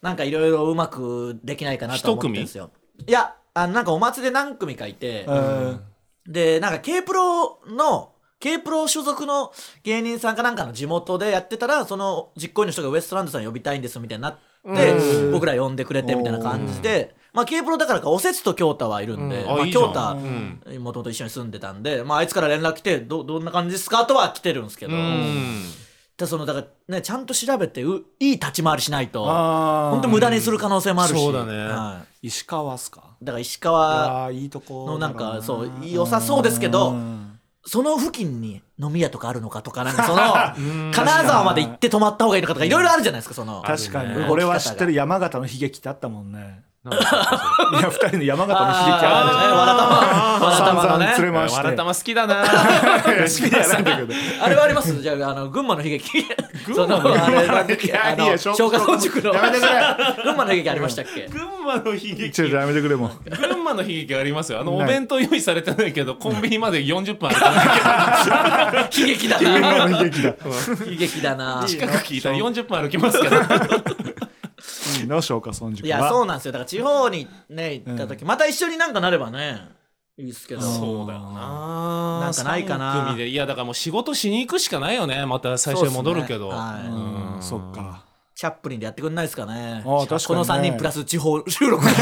[0.02, 2.72] なんかいろいろうまくできないかなと思ってるんですよ。
[3.06, 5.82] いやあのなんかお祭りで何組かいてうん
[6.28, 9.52] でなんか K プロの K プロ所属の
[9.84, 15.32] 芸人さんかなんかの地元でやってたらその実行委員の人がウエストランドさん呼びたいんですみたいになってうん。
[15.32, 19.62] 僕ら呼んでくれてみたいな感じでまあ K プロだからかおせつと京太はいるんで、まあ、うん。
[19.62, 19.84] あいいじゃん。
[19.86, 20.84] 京太うん。
[20.84, 25.64] もともと一緒に住んでたんで、まあ、あいつから連絡来てどどんな感じですかとは来てるんですけど、うん。
[26.18, 31.24] だそのだからねちゃんと調べてういい立ち回りしないと本当無駄にする可能性もあるし。
[31.24, 31.54] そうだね。
[31.58, 33.02] は石川っすか？
[33.02, 40.22] い、だから石い川やーいいとこのなんだかそう良さそうですけどうんその付近に飲み屋とかあるのかとかなんかその
[40.94, 43.62] 金沢まで行って泊まった方がいいのかとかいろいろあるじゃないですかその。
[43.62, 46.64] 確かに、俺は知ってる山形の悲劇ってあったもんね
[47.80, 50.80] いや二人の山形の悲劇あったじゃんあーわらたま。
[50.80, 51.58] わらたまれ回して。
[51.58, 52.44] わらたま好きだな。
[52.44, 52.48] 好
[53.26, 55.02] きじゃないんだけどあれはあります？
[55.02, 56.26] じゃああの群馬の悲劇。
[56.66, 59.34] 群馬のそのあのいや小消化装塾の。
[59.34, 59.70] やめてくれ。
[60.24, 61.28] 群馬の悲劇ありましたっけ？
[61.28, 62.32] 群馬の悲劇。
[62.32, 63.30] ちょっとやめてくれもう。
[63.36, 64.60] 群馬の悲劇ありますよ。
[64.62, 67.62] あのお弁当用意されてないけどコンビニまで40分歩かな
[68.90, 70.30] きゃ悲劇だ群馬なの悲劇だ。
[70.30, 70.36] 悲
[70.98, 71.64] 劇だな。
[71.68, 73.46] 近く聞いたら40分歩きますから
[75.02, 76.52] いいの消化村塾いやそうなんですよ。
[76.52, 79.70] だから地方にね行った時、また一緒になんかなればね
[80.18, 80.62] いいですけど。
[80.62, 82.20] そうだよな。
[82.22, 82.94] なんかないかな。
[82.94, 83.30] 三組で。
[83.30, 85.26] いやだからもう仕事しに行くしかないよね。
[85.26, 86.66] また最初に戻るけど、そうっすね。
[86.70, 86.88] はい。
[86.88, 87.42] うん。
[87.42, 88.04] そっか。
[88.34, 89.82] チャップリンでやってくんないですかね。
[89.84, 90.26] ああ確かにね。
[90.28, 92.00] この3人プラス地方収録イレギ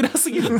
[0.00, 0.58] ュラーすぎる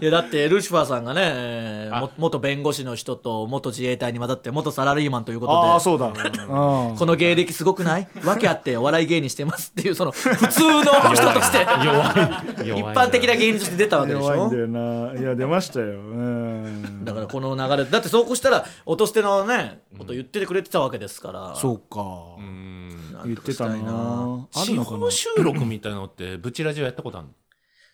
[0.00, 5.58] いやだってルシファーさんがね元弁護士の人と元自衛隊に混ざって元サラリーマンということで。
[5.58, 6.06] ああそうだ。
[6.12, 6.96] うん。
[6.96, 8.08] この芸歴すごくない？
[8.24, 10.82] 訳あってお笑い芸人してますっていうその普通の
[11.14, 11.58] 人として。
[11.84, 12.62] 弱い。
[12.62, 12.94] 一弱い。
[12.94, 14.34] 般的な芸人として出たわけでしょ？
[14.34, 15.20] 弱いんだよな。
[15.20, 15.86] いや出ましたよ。
[15.86, 17.04] うん。
[17.04, 22.00] だからこの流れだってそうこうしたら音捨てのねこと言っててくれてたわけですから、そうか。
[22.38, 22.90] うん。
[23.24, 24.46] 言ってたな。
[24.54, 24.98] ある地のかな？
[24.98, 27.32] 方収録みたいなのってブチラジオやったことあるの、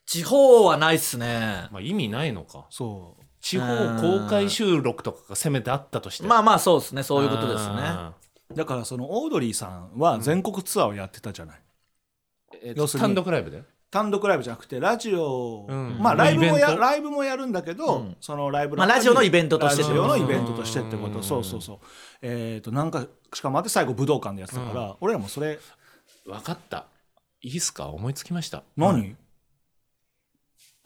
[0.07, 1.69] 地方はないっすね。
[1.71, 2.67] まあ、意味ないのか。
[2.71, 3.25] そう。
[3.41, 3.67] 地方
[4.01, 6.27] 公開収録とかがせめてあったとして。
[6.27, 7.03] まあまあそうですね。
[7.03, 7.75] そういうことですね。
[7.79, 8.15] あ
[8.55, 11.61] だからそのオードリーさんは全国ツアーをやってたじゃない、
[12.77, 13.63] 要するに単独ライブで？
[13.91, 15.99] 単独ライブじゃなくてラジオ、うん。
[16.01, 16.81] まあライブもやイベント？
[16.81, 18.17] ライブもやるんだけど、うん。
[18.21, 21.23] そのライブまあラジオのイベントとしてラジオのイベントとしてってこと、うん。
[21.23, 21.79] そうそうそう。
[22.23, 25.59] えっ、となんかしかもあって最後武道館でやってたから、俺らもそれ。
[26.25, 26.87] 分かった。
[27.43, 27.89] いいっすか？
[27.89, 28.63] 思いつきました。
[28.77, 29.17] 何、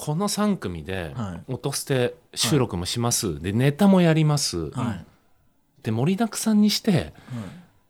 [0.02, 1.52] この3組ではい。
[1.52, 5.04] 音捨て収録もします、でネタもやります、はい。
[5.82, 7.12] で盛りだくさんにして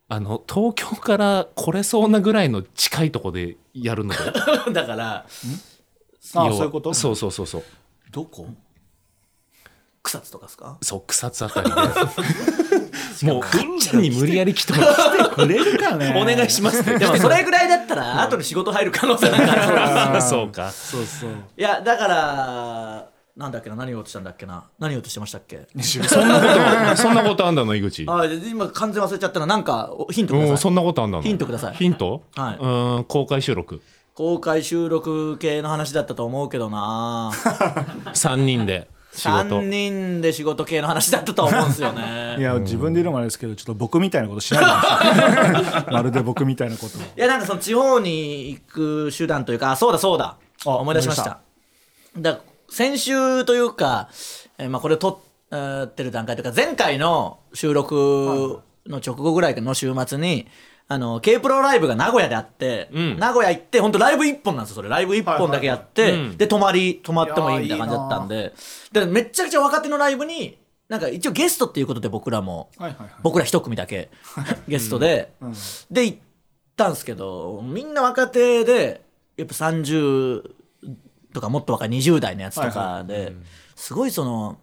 [0.09, 4.19] あの東京から来れそうなぐらいの近いとこでやるので。
[4.75, 5.25] だから
[6.21, 6.93] そういうこと？
[6.95, 7.63] そうそうそうそう。
[8.11, 8.49] どこ？
[10.03, 10.79] 草津とかですか？
[10.83, 11.77] そう草津あたりで
[13.27, 14.95] もうぐっちゃんに無理やり来てもらっ
[15.29, 16.15] てくれるかね。
[16.17, 16.97] お願いしますって。
[16.99, 19.37] でもそれぐらいだったら後に仕事入る可能性な
[20.09, 20.71] んかそうか。
[20.71, 21.31] そうそう。
[21.57, 23.07] いやだから
[23.37, 24.65] なんだっけな何を言おうとしたんだっけな。
[24.79, 25.67] 何をとしてましたっけ？
[25.83, 26.47] そんなこ
[26.91, 28.05] とそんなことあんだの井口。
[28.09, 30.51] あ今完全忘れちゃったななんかおヒントください。
[30.51, 31.23] うんそんなことあんだの。
[31.23, 31.75] ヒントください。
[31.77, 32.23] ヒント？
[32.37, 32.59] はい。
[32.61, 33.81] うん公開収録。
[34.15, 37.31] 公開収録系の話だったと思うけどな。
[38.13, 39.61] 3人で仕事。
[39.61, 42.37] 3人で仕事系の話だったと思うんですよね。
[42.39, 46.99] いや自分で言うのもあれですけどちょっと僕みたいなことしないでほしいまるで僕みたいなこと。
[46.99, 50.37] いやなんかその地方に行く手段というかあそうだそうだ。
[50.67, 51.41] あ思い出しました。
[52.19, 54.09] だから先週というか、
[54.59, 55.21] えーまあ、これ撮
[55.53, 60.47] ってる段階というか前回の収録の直後ぐらいの週末に
[60.93, 63.17] あの K プロライブが名古屋であって、ん。
[63.17, 64.89] 名古屋行って本当ライブ1本なんですよそれ。
[64.89, 66.31] ライブ1本だけやって、はいはいはい。
[66.31, 66.37] うん。
[66.37, 68.53] で泊まり泊まってもいいみたいな感じだったんで。
[68.91, 72.71] でめっちゃくちゃ若手のライブになんか一応ゲストっていうことで僕らも。
[72.77, 73.11] はいはいはい。
[73.23, 74.11] 僕ら一組だけ
[74.67, 75.55] ゲストで、うん。
[75.93, 76.19] で行っ
[76.77, 79.03] たんですけどみんな若手で
[79.37, 80.43] やっぱ30
[81.33, 83.33] とかもっと若い20代のやつとかで、
[83.77, 84.59] すごいその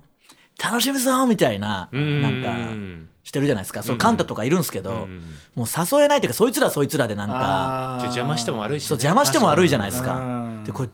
[0.61, 2.21] 楽しみそうみたいなうん。
[2.21, 5.09] なんかしてるじゃないですか、そのカンタとかいるんですけど、
[5.53, 8.87] もう誘えないというかそいつらそいつらでなんか邪魔しても悪いしね。
[8.87, 10.63] そう邪魔しても悪いじゃないですうかん。
[10.63, 10.89] でこれ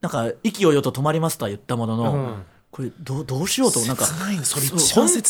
[0.00, 2.42] なんか「意気揚々と止まります」とは言ったものの、うん。
[2.70, 4.42] これどうどうしようとなんか本切ないな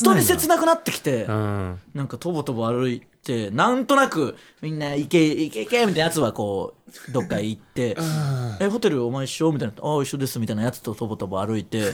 [0.02, 1.24] 当に切なくなってきて。
[1.24, 1.80] うん。
[1.94, 6.74] なんかとぼとぼ歩いてなんとなくみんな行け行け行けみたいなやつはこ
[7.08, 7.96] うどっか行って
[8.60, 11.92] 「えホテルお前一緒?」みたいな「ああ一緒です」みたいなやつととぼとぼ歩いて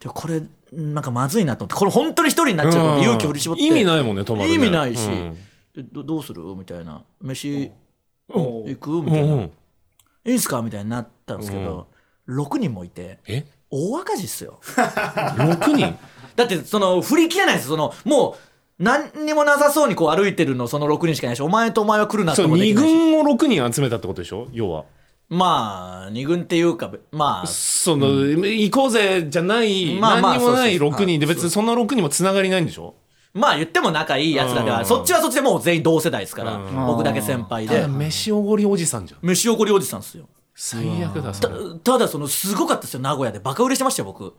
[0.00, 3.62] でこれなんかまずいなと思ってこれ本当に一人になっちゃうから勇気振り絞って。
[3.62, 4.54] 意味ないもんね泊まるね。
[4.54, 5.08] 意味ないし
[5.92, 6.42] どどうする？
[6.56, 7.02] みたいな。
[7.20, 7.70] 飯
[8.32, 8.90] お行く？
[9.02, 9.50] みたいな「うん
[10.24, 11.86] いいんすか?」みたいになったんですけど
[12.28, 13.44] 6人もいてえ？
[13.70, 14.58] 大赤字っすよ。
[14.64, 15.96] 6人？
[16.36, 18.36] だってその振り切れないですそのも
[18.78, 22.94] う何にもなさそうにこう歩いてるのその6人しかいないしお前とお前は来るなってそう2もできないし。
[22.94, 24.48] 軍を6人集めたってことでしょ？
[24.52, 24.84] 要は
[25.30, 27.46] まあ2軍っていうかまあ。
[27.46, 32.96] その、行こうぜじゃない、まあまあ何にもないそうそう6人ではい別にその6人もつながりないんでしょ？
[33.32, 34.84] まあ言っても仲いいやつらではうん。
[34.84, 36.86] そっちはそっちでもう全員同世代ですからうん。
[36.86, 37.86] 僕だけ先輩で。
[37.86, 39.20] 飯おごりおじさんじゃん。
[39.22, 40.28] 飯おごりおじさんですよ。
[40.56, 43.38] 最悪だただそのすごかったですよ名古屋で。
[43.38, 44.34] バカ売れしてましたよ僕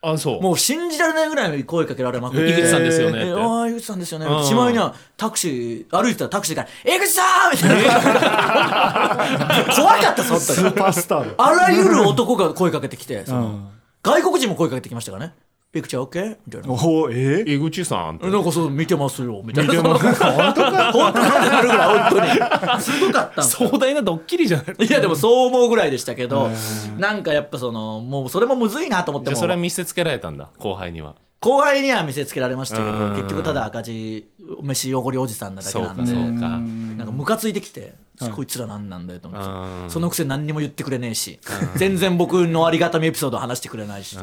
[0.00, 0.40] あそう。
[0.42, 3.28] もう信じられないぐらい声かけられまくって、井口さんですよねって。
[3.28, 4.44] えああ井口さんですよね、うん。
[4.44, 9.74] しまいにはタクシー歩いてたらタクシーから「井口さん!」みたいな。
[9.74, 11.44] 怖かったその時スーパースターだ。
[11.44, 13.68] あらゆる男が声かけてきてその、うん
[14.00, 15.34] 外国人も声かけてきましたからね
[15.70, 16.70] 「ピクチャー OK?」みたいな。
[16.70, 18.30] おおえ井口さんって。
[18.30, 19.42] なんかそう見てますよ。
[19.44, 19.74] みたいな。
[19.74, 20.04] 見てます。
[20.24, 20.92] 本当か？
[20.92, 22.80] 本当かってなるぐらい本当に。
[22.80, 24.86] すごかった壮大なドッキリじゃない。
[24.86, 26.50] いやでもそう思うぐらいでしたけど
[26.96, 29.34] なんかやっぱそのもうそれもむずいなと思っても。
[29.34, 33.16] じゃあそれは見せつけられたんだ後輩には後輩には見せつけられましたけどうん。
[33.16, 34.28] 結局ただ赤字
[34.62, 36.20] 飯おごりおじさんなだけそうなんでかそうか。
[36.20, 37.94] なんかムカついてきて
[38.34, 39.48] こいつら何なんだよと思って
[39.84, 39.90] うん。
[39.90, 41.38] そのくせ何にも言ってくれねえし
[41.76, 44.18] 全然僕のありがたみエピソードを話してくれないし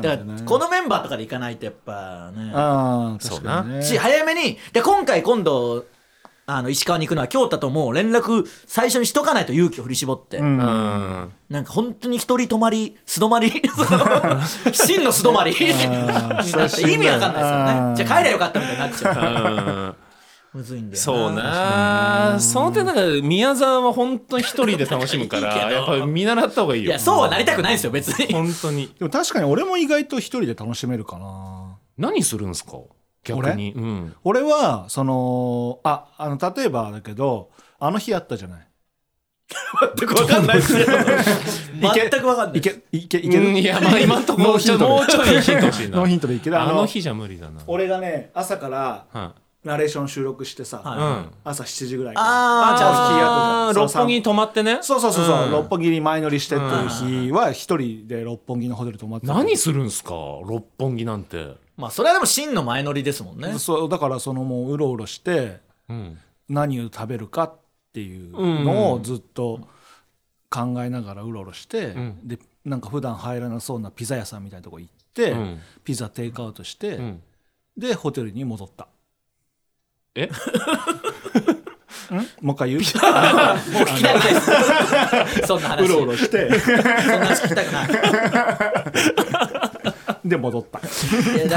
[0.00, 2.50] だからこのメンバーとかで行かないとやっぱね。
[3.20, 3.82] そう確かにね。
[3.82, 5.84] し早めにで今回今度
[6.44, 10.58] あの石川に行くのは京太ともう連絡最初にしとかないと勇気を振り絞って、うん。
[10.58, 14.40] うんなんか本当に一人泊まり素泊まりその
[14.72, 15.52] 真の素泊まり。
[15.52, 19.94] 意味わかんないですよあーねじゃあ帰りゃよかったみたいになっちゃう。
[20.54, 20.58] うん。
[20.60, 20.98] むずいんだよな。
[20.98, 25.56] そうなその点だから宮沢は本当に一人で楽しむか いいけど。
[25.56, 26.88] らやっぱり見習った方がいいよ。
[26.90, 28.32] いやそうはなりたくないんですよ別に。
[28.32, 28.88] 本当に。
[28.98, 31.76] でも確かに俺も意外と一人で楽しめるかな。
[31.98, 32.72] 何するんすか？
[33.24, 33.72] 逆に。
[33.74, 34.14] うん。
[34.24, 38.66] 俺はそのああの例えばだけどあの日あったじゃない。
[39.98, 40.84] 全くわかんないです け
[42.10, 43.48] 全くわかんないいけいけいける？
[43.48, 44.84] うんいやまあ今んとこノーヒントで。
[44.86, 45.96] もうちょいヒント欲しいな。
[45.98, 46.58] ノーヒントでいける？
[46.60, 47.60] あの日じゃ無理だな。
[47.66, 49.32] 俺がね朝からは
[49.64, 51.34] ナレーション収録してさ、はい。
[51.44, 52.78] 朝7時ぐらいあー。
[52.78, 54.78] じゃあそうあー六本木に泊まってね。
[54.82, 55.50] そうそうそうそう、うん。
[55.52, 59.34] 六本木に前乗りしてっていう日は一人で六本木のホテル泊まってた。
[59.34, 60.14] 何するんすか？
[60.44, 61.54] 六本木なんて。
[61.76, 63.58] まあそれはでも真の前乗りですもんね。
[63.58, 66.18] そうだからそのもううろうろしてうん。
[66.48, 67.54] 何を食べるかっ
[67.92, 69.60] ていうのをずっと
[70.50, 72.18] 考えながらうろうろして、ん。
[72.24, 75.60] でなんか普段入らなそうなピザ屋さんみたいなとこ行って、うん。
[75.84, 77.22] ピザテイクアウトして、うん。
[77.76, 78.88] でホテルに戻った
[80.14, 80.30] え？
[82.42, 82.82] もう一回言う？
[82.84, 84.40] もう聞きたくないで
[85.40, 85.46] す。
[85.46, 85.84] そんな話。
[85.84, 86.60] うろうろして。
[86.60, 87.88] そんな話聞きたくない。
[90.28, 90.80] で戻った。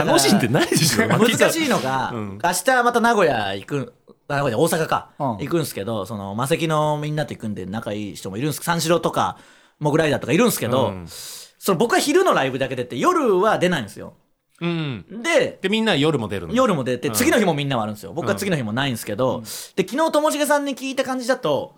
[0.04, 1.08] 楽しんでないでしょ。
[1.08, 2.40] 難しいのが、うん。
[2.42, 3.94] 明日また名古屋行く
[4.28, 5.28] 名古屋大阪か、うん。
[5.38, 9.38] 行くんですけどその魔石のみんなと行くんで仲いい人もいるんです三四郎とか
[9.80, 11.06] モグライダーとかいるんですけど、うん。
[11.08, 14.14] その僕は昼のライブだけ出て夜は出ないんですよ
[14.62, 15.06] うん。
[15.24, 17.14] ででみんな夜も出るの夜も出てうん。
[17.14, 18.14] 次の日もみんなはあるんですよ。
[18.14, 19.42] 僕は次の日もないんですけど、
[19.76, 21.76] で昨日ともしげさんに聞いた感じだと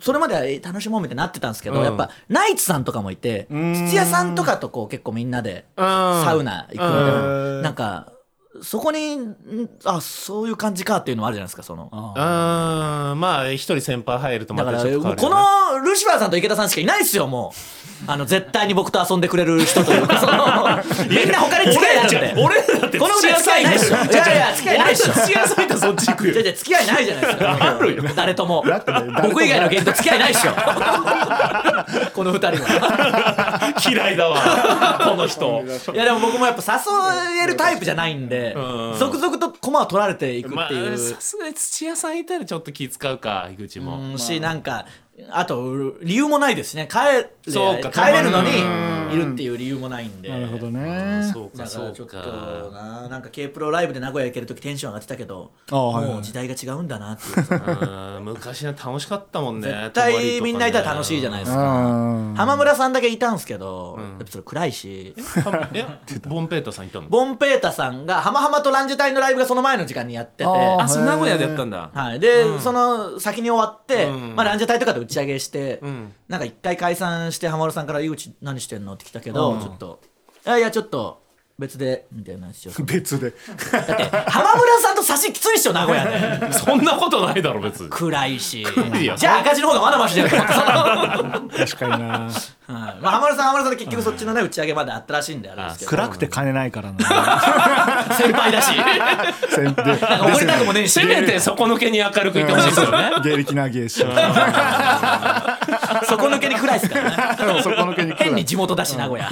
[0.00, 1.84] それまではえ楽しもうみたいになってたんですけど、うん。
[1.84, 3.74] やっぱナイツさんとかもいてん。
[3.90, 8.13] 土屋さんとかとこう結構みんなでササウナ行くみたいななんか
[8.62, 9.36] そこにん
[9.84, 11.88] あそういう感じかっていうのもあるじゃないですかその。
[11.92, 13.16] あー。
[13.16, 17.84] まあ一人先輩入るとまだからたちょっともうこのルシファーさんと池田さんしかいないですよもう。
[18.06, 20.34] あの絶対に僕と遊んでくれる人というかその。
[21.08, 26.32] みんな他に付き合いなくて俺らだってこの付き合いないっしょいやいや付き合いないっしょ土屋さんいたらそっち行くよ。
[26.34, 28.04] いやいや付き合いないじゃないですかあるよ。
[28.14, 28.64] 誰とも。
[29.22, 30.52] 僕以外の芸人と付き合いないっしょ
[32.14, 33.74] この二人は。
[33.90, 35.00] 嫌いだわ。
[35.02, 35.64] この人。
[35.92, 38.98] いやでも僕もやっぱ誘えるタイプじゃないんでうん。
[38.98, 40.94] 続々と駒を取られていくまっていう。
[40.94, 43.98] あさすがに土屋さんいたらちょっと気使うか井口も。
[43.98, 44.86] うんしなんか
[45.30, 46.88] あと理由もないですしね。
[46.90, 46.98] 帰
[47.46, 47.90] れそうか。
[47.90, 48.94] 帰れるのにうん。
[49.12, 50.28] いるっていう理由もないんで。
[50.28, 51.30] なるほどね。
[51.32, 51.88] そうだかそうか。
[51.88, 52.26] らちょっとか
[52.72, 56.14] ななんか K プロライブで名古屋行ける時テンション上がってたけどあはいはい。
[56.14, 58.16] もう時代が違うんだなっていう。
[58.16, 59.68] うん昔は楽しかったもんね。
[59.68, 61.62] 絶対みんないたら楽しいじゃないですか。
[61.62, 65.14] うん浜村さんだけいたんすけどやっぱそれ暗いし。
[65.72, 65.86] え
[66.28, 67.08] ボンペータさんいたの？
[67.08, 70.44] ボンペータさんが浜浜とランジュタイのライブがその前の時間にやってて。
[70.46, 71.90] あそう名古屋でやったんだ。
[71.94, 74.34] はい、で、その先に終わって、うん。
[74.34, 76.12] まあ、ランジャタイとかで打ち上げして、ん。
[76.28, 79.60] なんか一回解散して浜田さんから「井口何してんの?」って来たけど、うん。
[79.60, 80.00] ちょっと
[80.46, 81.23] 「いやいやちょっと
[81.58, 82.72] 別で」みたいな話を。
[82.72, 83.28] だ 別で。
[83.28, 83.40] って
[84.28, 86.52] 浜村さんと差しきついっしょ名古屋で。
[86.52, 87.90] そんなことないだろ別に。
[87.90, 88.66] 暗いし。
[89.16, 90.28] じゃあ赤字の方がまだましだよ。
[90.28, 92.08] と思ってその確かにな。
[92.18, 92.32] はい。
[92.66, 95.90] まあ、浜田さん浜田さんで結局そっちのね打ち上げまであったらしいんであれですけど。
[95.90, 96.98] 暗くて金ないからな。
[98.16, 98.72] 先輩だし。
[99.50, 103.10] 先でなんか怒りたくもねえしせめて底抜けに明るく言ってほしいですよね。
[103.22, 104.00] 芸歴な芸師。
[104.00, 104.06] そ
[106.18, 107.62] こ抜けに暗いですからね。
[107.62, 109.28] そこ抜けに変に地元だし名古屋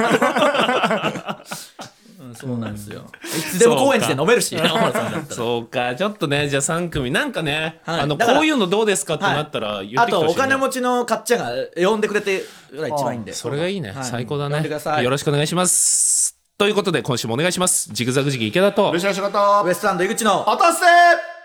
[2.33, 3.05] うんそうなんですよ。
[3.23, 5.35] いつでも高円寺で飲めるし 浜田さんだったら。
[5.35, 5.95] そうか。
[5.95, 8.01] ちょっとねじゃあ3組なんかね、はい。
[8.01, 10.27] あのだからこういうのどうですかってなったら言ってきあてほしい、ね。
[10.27, 13.33] とお金持ちのかっちゃんが呼んでくれてが一番いいんで。
[13.33, 14.55] それがいいね、はい最高だね。
[14.55, 15.05] 呼んでください。
[15.05, 16.37] よろしくお願いします。
[16.59, 17.91] ということで今週もお願いします。
[17.93, 18.93] ジグザグジギ池田と。
[18.93, 20.49] よしよし仕事ウエストランド井口の。
[20.49, 21.42] 落とせ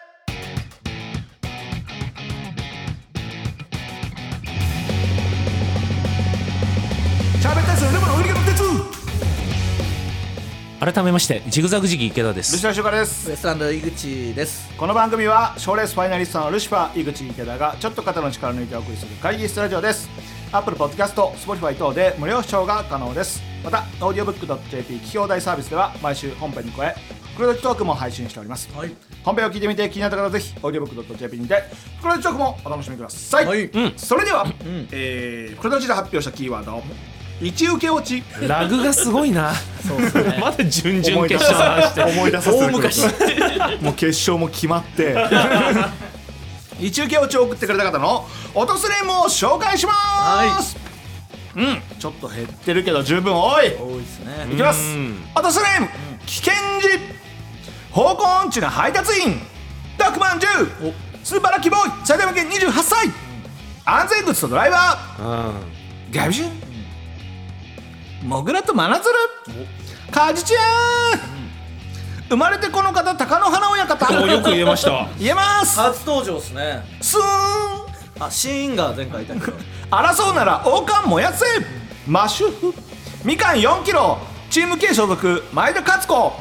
[10.80, 12.52] 改めましてジグザグジギー池田です。
[12.54, 13.32] ルシファーシュカです。
[13.32, 14.70] ウエストランド井口です。
[14.78, 20.08] この番組は賞レースファイナリストのルシファー井口池田がちょっと肩の力を抜いてお送りする会議室ラジオです。
[20.52, 23.42] アップルポッドキャスト Spotify 等で無料視聴が可能です。
[23.64, 26.96] また audiobook.jp 聞き放題サービスでは毎週本編に加え
[27.34, 28.92] 袋とじトークも配信しております、はい。
[29.24, 31.64] 本編を聞いてみて気になった方はぜひ audiobook.jp にて
[31.98, 33.66] 袋とじトークもお楽しみください、はい。
[33.66, 33.94] うん。
[33.98, 34.46] それでは、
[34.92, 36.84] えー、袋とじで発表したキーワード
[37.40, 38.24] 一受け落ち。
[38.48, 39.54] ラグがすごいな。
[39.88, 40.38] そうですね。
[40.42, 43.02] まだ準々決勝の話して思い出させて大昔。
[43.82, 45.16] もう決勝も決まって。
[46.80, 50.78] 一受け落ちを送ってくれた方の落とすネームを紹介します、
[51.56, 53.76] うんちょっと減ってるけど十分多い。
[53.76, 54.48] 多いですね。
[54.52, 54.96] いきます。
[54.96, 55.26] うん。
[55.34, 55.88] 落とすネーム
[56.26, 56.88] 危険児
[57.92, 59.40] 方向音痴な配達員。
[59.98, 63.08] ダックマン10スーパーラッキーボーイ埼玉県28歳。
[63.86, 65.48] 安全靴とドライバー。
[65.48, 66.12] うん。
[66.12, 66.67] ガブシュ
[68.24, 69.14] モグラと真鶴
[70.12, 71.20] カジちゃん。
[72.30, 74.24] 生まれてこの方貴乃花親方。
[74.24, 75.08] およく言えました。
[75.20, 75.80] 言えます。
[75.80, 76.84] 初登場ですね。
[77.02, 77.24] スーン。
[78.20, 79.54] あシーンが前回いたけど
[79.92, 81.46] 争うなら王冠燃やせ。
[82.08, 82.74] マシュフ。
[83.24, 84.18] みかん4キロ。
[84.50, 85.44] チーム系所属。
[85.54, 86.34] 前田勝子。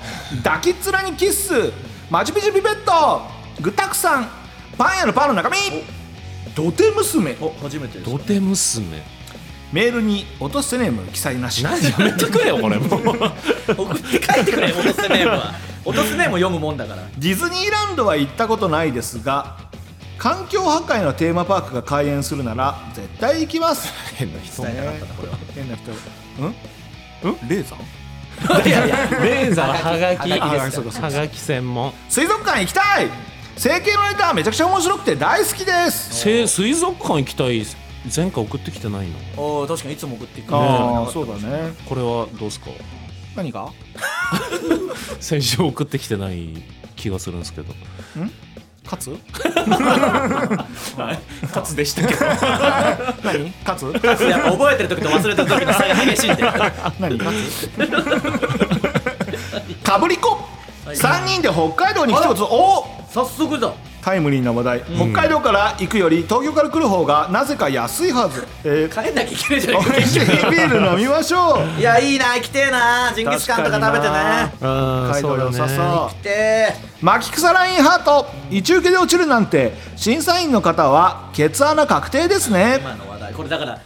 [0.42, 1.72] 抱きっ面にキッス。
[2.10, 3.22] マチュピチュピペット
[3.60, 4.28] グタクさん
[4.78, 5.56] パン屋のパンの中身。
[6.54, 7.36] 土手娘。
[7.40, 9.15] お初めてです土手娘
[9.72, 11.64] メールに落とせネーム記載なし。
[11.64, 13.00] 何やめてくれよこれもう。
[13.76, 15.54] 送って帰ってくれ落とすネームは。
[15.84, 17.02] 落とすネームを読むもんだから。
[17.18, 19.58] ディズニーランドは行ったことないですが
[20.18, 23.92] 環境破壊のテーマパークが開園するなら絶対行きます。
[24.14, 25.38] 変な人伝えたかったなこれは。
[25.54, 25.92] 変な人。
[27.22, 27.32] うん？
[27.32, 27.48] うん？
[27.48, 28.68] レーザー？
[28.68, 28.96] いやいや。
[29.20, 29.66] レーザー。
[29.66, 31.92] はがきはがき専門。
[32.08, 33.08] 水族館行きたい！
[33.56, 36.14] 整形のネタめちゃくちゃ面白くて大好きです。
[36.22, 37.66] せ水族館行きたい
[38.14, 39.16] 前回送ってきてないの？
[39.42, 40.56] おー確かにいつも送ってくる。
[40.56, 41.74] ああそうだね。
[41.88, 42.70] これはどうすか？
[43.34, 43.72] 何か
[45.20, 46.62] 先週送ってきてない
[46.96, 47.74] 気がするんですけど。
[48.84, 49.10] 勝つ？
[51.42, 52.24] 勝つでしたけど。
[53.24, 53.52] 何？
[53.66, 54.06] 勝つ？
[54.24, 56.42] やっぱ覚えてる時と忘れてる時の差が激しいんで。
[57.00, 57.18] 何？
[57.18, 57.68] 勝つ。
[59.82, 60.38] かぶりこ
[60.86, 62.84] 3人で北海道に来てお！
[63.10, 63.72] 早速だ
[64.06, 69.82] タイムリーな話題、北海道から行くより東京から来る方がなぜか安いはず、えー、帰んなきゃいけないじゃない。
[69.84, 71.66] か美味しいビール飲みましょう。
[71.80, 73.12] いやいいな来てえな。
[73.16, 74.52] ジンギスカンとか食べてね。
[74.60, 76.74] うん北海道良さそう来てえ。
[77.02, 78.28] 巻き草ラインハート。
[78.48, 82.78] 一受けで落ちるなんて審査員の方はケツ穴確定ですね。
[82.80, 83.32] 今の話題。
[83.32, 83.80] これだから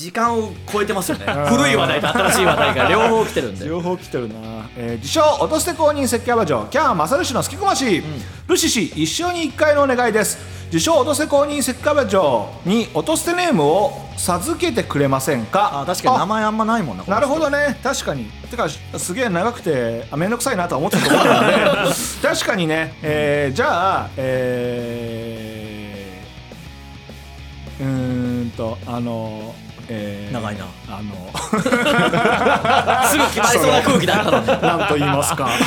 [0.00, 1.26] 時間を超えてますよね。
[1.50, 3.66] 古い話題と新しい話題が両方来てるんで。
[3.66, 4.34] 両方来てるな、
[4.74, 8.02] えー自称落として公認石キャバ嬢キャーマサル氏の好きこまし、
[8.48, 10.38] ルシ氏一生に一回のお願いです。
[10.72, 15.82] 自称落とせ公認石キャバ嬢に落としてネームを授けてくれませんか？
[15.82, 17.78] あ確かに名前あんまないもんななるほどね。
[17.82, 18.24] 確かに。
[18.50, 21.54] てかすげえ長くてあ面倒くさいなとは思ってたと思ったので
[22.22, 29.54] 確かにね、えーじゃあえー、うーんとあの
[29.92, 30.66] えー長いな。
[30.88, 31.32] あの
[33.08, 35.48] すぐ決まりそうな空気だったのに何と言いますか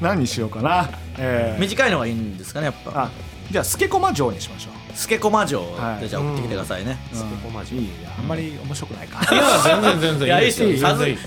[0.00, 1.60] 何にしようかな、えー。
[1.60, 3.04] 短いのがいいんですかねやっぱ。
[3.04, 3.10] あ
[3.50, 6.00] じゃあスケコマ城にしましょうスケコマ城はい。
[6.00, 6.98] でじゃあ送ってきてくださいね。
[7.12, 9.32] スケコマジいあんまり面白くないか。
[9.32, 10.68] いや全然全然いやいいですよ。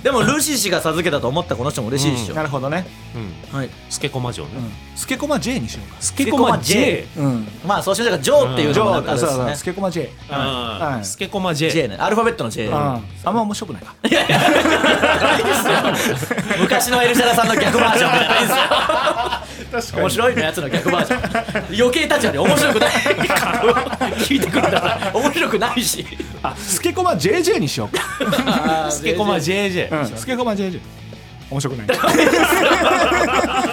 [0.03, 2.35] でもルシ氏が授けたと思ったこの人も嬉しいでしょ。
[2.35, 3.57] なるほどね、うん。
[3.57, 3.69] はい。
[3.89, 4.51] スケコマ城ね。
[4.57, 5.95] うん、スケコマ J にしようか。
[6.01, 7.47] スケコマ J うん。
[7.65, 9.55] まあそうしましょうかジョーっていうのもなんかあーそうそうれですね。
[9.55, 10.09] スケコマ J
[11.03, 11.95] スケコマ J J ね。
[11.97, 12.75] アルファベットの J うん。
[12.75, 13.95] あんま面白くないか。
[14.03, 14.37] いやいや。
[14.37, 14.47] な
[15.39, 18.31] いですよ昔のエルシャラさんの逆バージョンみたいな。
[18.31, 21.81] ないですよ面白いのやつの逆バージョン。
[21.81, 22.91] 余計立ちより面白くない
[24.25, 26.05] 聞いてくるんだから面白くないし。
[26.43, 30.79] あスケコマ JJ にしようか、スケコマ JJ うん、スケコマ JJ
[31.51, 31.87] 面白くない。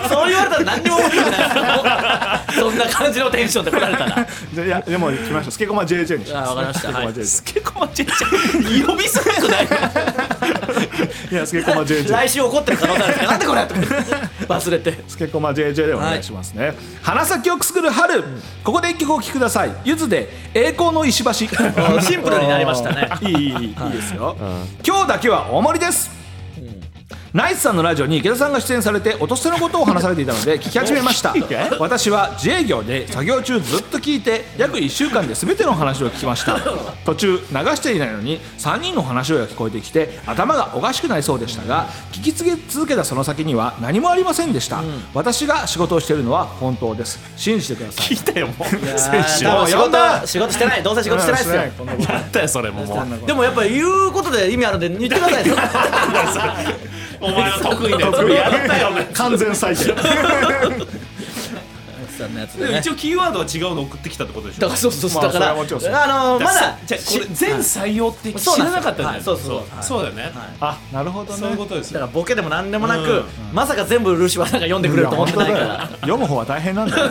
[0.08, 2.70] そう言われたら何にも面白くないですよ。
[2.70, 4.26] そんな感じのテンションで来られたら。
[4.52, 6.50] じゃあいやでも来ましたスケコマ JJ にします。
[6.50, 7.24] あわかりました。
[7.24, 9.68] スケコマはい JJ 呼びづらくないい
[11.30, 12.10] いや、すけこま JJ。
[12.10, 14.98] 来週怒ってる可能性あるなんでこれ忘れて。
[15.08, 16.66] すけこま JJ でお願いしますね。
[16.66, 18.24] はい、花咲をくすぐる春、
[18.64, 19.72] ここで一曲お聴きください。
[19.84, 21.32] ゆずで栄光の石橋。
[22.00, 23.08] シンプルになりましたね。
[23.22, 24.36] いい、いい、いいですよ。
[24.86, 26.27] 今日だけは大盛りです。
[27.38, 31.36] ナイツさんのラジオに池田さんが出演されて落としのことを話されていたので聞き始めました。
[31.78, 36.58] 私は自営業で作業中ずっと聞いて約1週間で全ての話を聞きました。
[37.06, 44.82] 途中流していないのに3人の話が聞こえてきて頭がおかしくなりそうでしたが聞き続けたその先には何もありませんでした、
[45.14, 47.20] 私が仕事をしているのは本当です。
[47.36, 48.06] 信じてください。
[48.08, 48.98] 聞いたよもう。
[48.98, 49.38] 先週。
[49.38, 50.82] 仕事仕事してない。
[50.82, 51.62] どうせ仕事してないですよ。
[52.12, 53.26] やったよそれももう。
[53.28, 55.54] でもやっぱり言うことで意味あるんで言ってくださいよ
[57.20, 58.90] お前の得意なやつやったよ。
[58.90, 59.92] ね完全再現。
[62.18, 64.60] さんのやつでもでね一応キーワードは違うの送ってきたってことでしょ？
[64.62, 65.94] だからそうそうそうまあだからそれはもちろんそう。
[65.94, 68.80] あのまだじゃあこれ全採用って知そうなんですよ。
[68.80, 69.84] らなかったんだよはいそうそうそう。
[69.84, 70.02] そう。
[70.02, 70.32] だよね。
[70.60, 71.38] あなるほどね。
[71.38, 72.00] そういうことですよ。
[72.00, 73.24] だからボケでもなんでもなく、うん。
[73.52, 75.88] まさか全部ルシファーさんが読んでくれると思ってないから。
[76.00, 77.08] 読む方は大変なんだよ。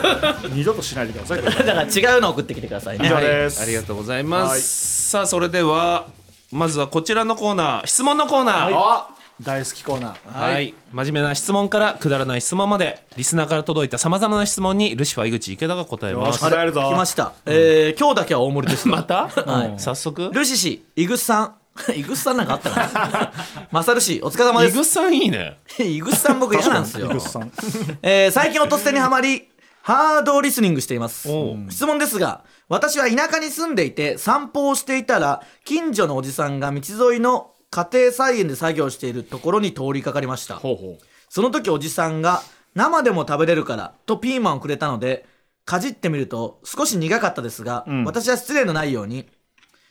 [0.50, 1.42] 二度としないでください。
[1.42, 3.06] だから違うの送ってきてくださいね。
[3.06, 3.24] 以上はい。
[3.24, 6.06] ですありがとうございます、さあそれでは
[6.52, 8.74] まずはこちらのコーナー質問のコーナー。
[8.76, 9.08] あ
[9.40, 10.52] 大好きコーナー。
[10.52, 16.42] はい、真面目な質問からくだらない質問までリスナーから届いたさまざまな質問にルシファー井口池田が答えます。
[16.42, 16.52] よし。
[16.52, 16.80] 答えるぞ。
[16.82, 19.74] 来ました、えー今日だけは大盛りですまた、はい。
[19.78, 20.30] 早速。
[20.32, 21.54] ルシ氏イグスさん。
[21.94, 23.32] イグスさんなんかあったかな？
[23.70, 24.74] マサル氏お疲れ様です。
[24.74, 25.58] イグさんいいね。
[25.78, 27.08] イグスさん僕嫌なんですよ。
[27.08, 27.52] イグスさん。
[28.02, 29.48] えー最近音捨てにはまり
[29.82, 31.30] ハードリスニングしています。
[31.30, 31.70] おう。
[31.70, 36.80] 質問ですが私は田舎に住んでいて散歩をしていたら近所のおじさんが道
[37.12, 40.56] 沿いの家庭菜園で作業しているところに通りかかりました。
[40.56, 41.04] ほうほう。
[41.28, 42.42] その時おじさんが
[42.74, 45.26] 生でも食べれるからとピーマンをくれたので
[45.64, 48.04] かじってみると少し苦かったですが、ん。
[48.04, 49.28] 私は失礼のないように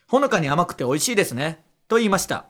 [0.07, 2.45] ほのかに甘くて美味しいですねと言いました。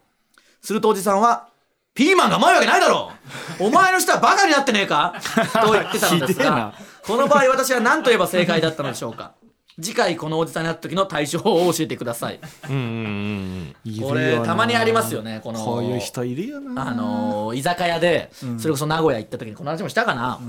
[0.61, 1.49] するとおじさんは
[1.93, 3.11] ピーマンが甘いわけないだろ！
[3.59, 5.15] お前の人はバカになってねえか？
[5.63, 6.55] と言ってたのですひでえな。
[6.55, 6.73] が
[7.03, 9.33] この場合私は何と言えば正解だったのでしょうか？
[9.79, 12.39] 次回このおじさんに会った時の対処法を教えてください。
[12.69, 16.89] うんうんうんこれたまにありますよねこのこういう人いるよな。
[16.89, 20.39] あのー居酒屋で、それこそ名古屋行った時にこの話もしたかな、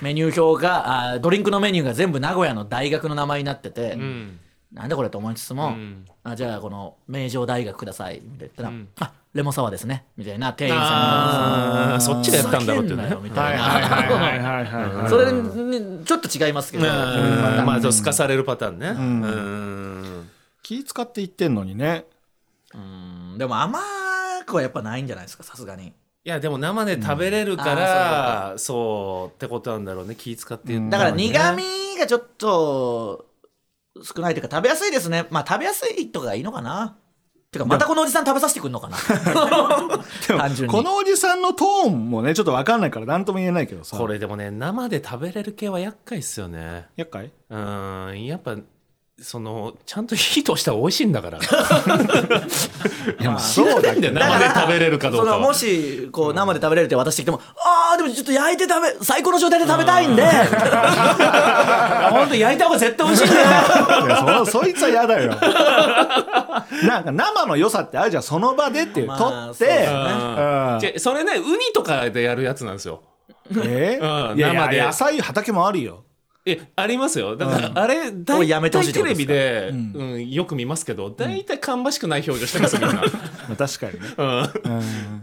[0.00, 4.38] メニュー表があードリンクのメニューが全部名古屋の大学の名前になってて、うん。
[4.72, 8.22] なんでこれと思いつつも、んあじゃあこの名城大学ください。
[8.22, 8.48] みたいな。
[8.48, 8.88] 言ったら、ん。
[9.00, 10.04] あレモンサワーですね。
[10.16, 10.52] みたいな。
[10.52, 13.16] 店員さんあーそっちでやったんだろうってね。
[13.22, 20.30] みたいな、はいはいはいはいはいそれにちょっと違いますけど、うんまあすかされるパターンねうん
[20.62, 22.04] 気使って言ってんのにね
[22.74, 23.80] うんでも甘
[24.46, 25.92] くはやっぱないんじゃないですかさすがにい
[26.24, 33.26] やでも生で食べれるから、そうってことなんだろうね気使って言っただから苦味がちょっと
[34.00, 35.26] 少ないというか食べやすいですね。
[35.30, 36.96] まあ食べやすいとかがいいのかな。
[37.50, 38.96] てかまたこのおじさん食べさせてくんのかな。
[40.38, 40.74] 単純に。
[40.74, 43.98] このおじさんのトーンもねちょっと分かんないから何とも言えないけどさ。
[43.98, 46.86] これでもね生で食べれる系は厄介っすよね。
[46.96, 47.30] 厄介？
[47.50, 48.56] うんやっぱ
[49.22, 51.38] そのちゃんと火通したら美味しいんだから。
[51.38, 51.42] い
[53.22, 55.36] やまあ知らないんだよ生で食べれるかどうかは。
[55.36, 60.22] そのもしこう生で食べれるって渡してきても、ああでもちょっと焼いて食べ最高の状態で食べたいんで。
[62.10, 63.46] 本当焼いた方が絶対美味しいんだよ。
[63.46, 65.28] いやそそいつは嫌だよ。
[66.84, 69.86] なんか生の良さってあるじゃんその場でっていう、まあ取って。
[69.86, 70.98] そね。
[70.98, 73.02] それねウニとかでやるやつなんですよ。
[73.56, 73.98] え？
[74.00, 74.38] うん。
[74.38, 74.76] い生で。
[74.76, 76.04] や野菜畑もあるよ
[76.44, 77.36] えありますよ。
[77.36, 79.94] だから、あれこ大れやめてほしい体ってことテレですか？
[79.94, 80.30] ビで、うん。
[80.30, 83.02] よく見ますけど大体芳しくない表情してますみんな、 ま
[83.52, 84.50] あ確かにね、 うん、うん。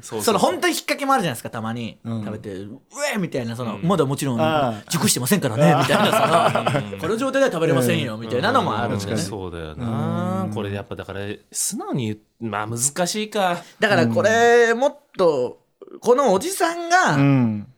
[0.02, 2.24] そうその本当に引っ掛けもあるじゃないですかたまに、ん。
[2.24, 2.80] 食べてう
[3.14, 4.90] えーみたいなその、まだもちろんあー。
[4.90, 10.48] 熟してませんからねみたいなさ この状態では食べれませんよみたいなのもあるんでね、そうだよな。
[10.54, 11.20] これやっぱだから
[11.52, 13.58] 素直に言うまあ難しいか。
[13.82, 15.60] だからこれもっと
[16.00, 17.68] このおじさんが、うん。
[17.68, 17.69] あ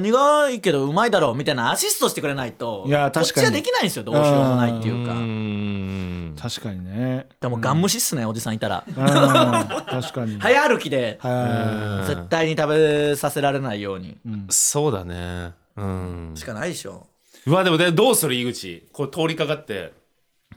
[0.00, 3.26] 苦いけどうまいだろうみたいなアシストしてくれないといや確かに。
[3.26, 5.12] こっちはできないんですよどうしようもないっていうか。
[5.14, 6.36] ん。
[6.40, 7.26] 確かにね。
[7.40, 8.84] でもガン無視っすねおじさんいたら。
[8.86, 8.94] うん。
[8.94, 10.38] 確かに。
[10.40, 14.16] 早歩きでは絶対に食べさせられないように。
[14.50, 15.52] そうだね。
[15.76, 16.32] うん。
[16.34, 17.06] しかないでしょ、
[17.46, 18.88] うわでもでどうする井口？
[18.92, 19.92] これ通りかかって。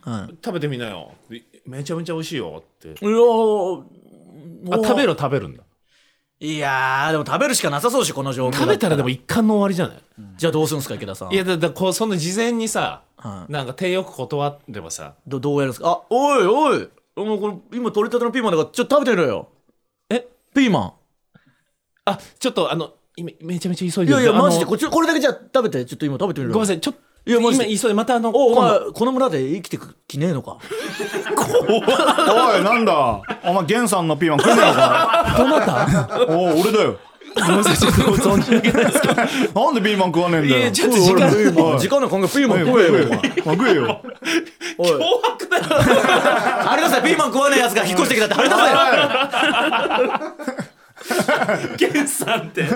[0.04, 1.14] うん、食べてみなよ。
[1.66, 2.88] めちゃめちゃ美味しいよって。
[2.88, 3.84] いやー
[4.72, 5.64] あ食べる食べるんだ
[6.44, 10.04] いやーでも食べるしかなさそうしこの状況だ食べたらでも一貫の終わりじゃない？
[10.38, 11.32] じゃあどうするんですか池田さん。
[11.32, 15.14] いやだだこうその事前にさ、はいなんか手よく断ればさ。
[15.28, 15.88] どどうやるんですか？
[15.88, 16.90] あおいおい。
[17.16, 19.50] もうこれ今取りたてのピーマンだからちょっと食べてみろよ。
[20.10, 20.28] え？
[20.56, 20.96] ピーマ
[22.06, 26.54] あちょっとあの今めちゃめちゃ急いンいやいやマジでこっちこれだけじゃあ食べてちょっと今食べてみろよ。
[26.56, 27.66] ごめんなさいちょっといやマジで。
[27.70, 30.58] 今急いでまたあのお前この村で生きてく気ねえのか？
[31.70, 33.22] おいなんだ？
[33.44, 35.36] お前ゲンさんのピーマン食えねえのか？
[35.38, 35.88] どなた
[36.34, 36.98] おお俺だよ。
[37.34, 37.78] ごめんなさい。
[37.78, 39.14] ちょっと存じ上げないですけど。
[39.14, 39.24] な
[39.72, 40.60] んでピーマン食わねえんだよ。
[40.62, 41.30] いやちょっと時間
[41.80, 42.98] 時間のピーマン食えよ
[43.44, 44.02] 食えよ
[44.78, 45.00] 脅
[45.34, 45.64] 迫だよ。
[47.06, 48.34] ピーマン食わねえやつが引っ越してきたって。
[48.34, 48.56] 張り出
[51.78, 52.66] せ源さんって。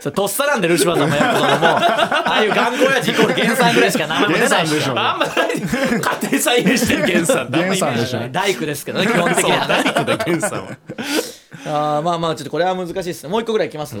[0.00, 4.72] それとっさなんでルシファーさんもやっぱそのもうああいう頑固親父イコール原産ぐらいしか名前も出ないし。
[4.74, 8.20] 源さんでしょあんまない家庭菜園してる源さんってあんまイメージ源さんでしょ。
[8.20, 9.66] ない大工ですけどね基本的には。
[9.66, 10.76] ね大工だ源さんは。
[11.64, 13.24] あーまあまあちょっとこれは難しいです。
[13.24, 13.96] ねもう一個ぐらいいきます？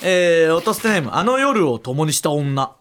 [0.00, 1.10] えー、落とすネーム。
[1.12, 2.72] あの夜を共にした女。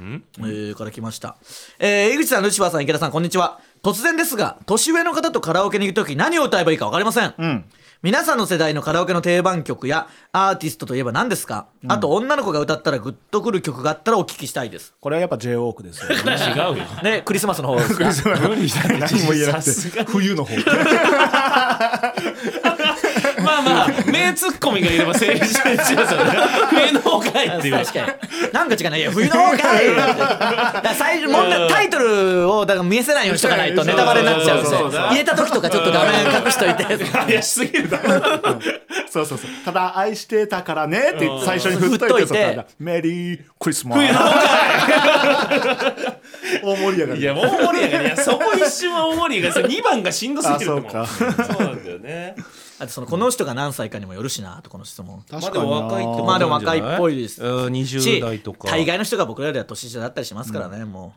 [0.00, 1.36] えー、から来ました、
[1.78, 7.64] えー、井口さんルシファーさん池田さんこんにちは突然ですが年上の方とカラオケに行く時何を歌えばいいか分かりません、ん。
[8.02, 14.94] 皆さんの世代のカラオケの定番曲やアーティストといえば何ですか、あと女の子が歌ったらグッとくる曲があったらお聞きしたいです。
[15.00, 16.20] これはやっぱ J ウォークですよ、ね、違
[16.50, 16.84] 違うよ。
[17.02, 18.04] ねクリスマスの方ですか？
[18.48, 20.04] 無理だって何も言えなくて。
[20.04, 20.54] 冬の方
[23.52, 26.06] まあまあ名ツッコミがいれば成立しますよね
[26.70, 29.94] 冬の方かいっていう確かになんか違うないや冬の方かい
[30.82, 38.60] だ最初問題タイトルをだから見せないようにしとかないとネタバレになっちゃうんで入れた時とかちょっと画面隠しといて怪しすぎるだろ
[39.10, 45.52] そうそうそうただ愛してたからねって最初に振っといてといてメリークリスマス冬の会
[46.62, 52.34] 大盛り上がりいや大盛り上がりいやそこ一瞬は大盛り上がり2番がしんどすぎるってもあそうかそうなんだよね
[52.82, 55.24] あとそのこの人が何歳かにもよるしなとこの質問。
[55.30, 56.80] まあでも若いってまあでもなんじゃない？
[56.80, 57.42] 若いっぽいです。
[57.42, 58.68] うん20し代とか。
[58.68, 61.14] 大概の人が僕らよりは年下だったりしますからね、も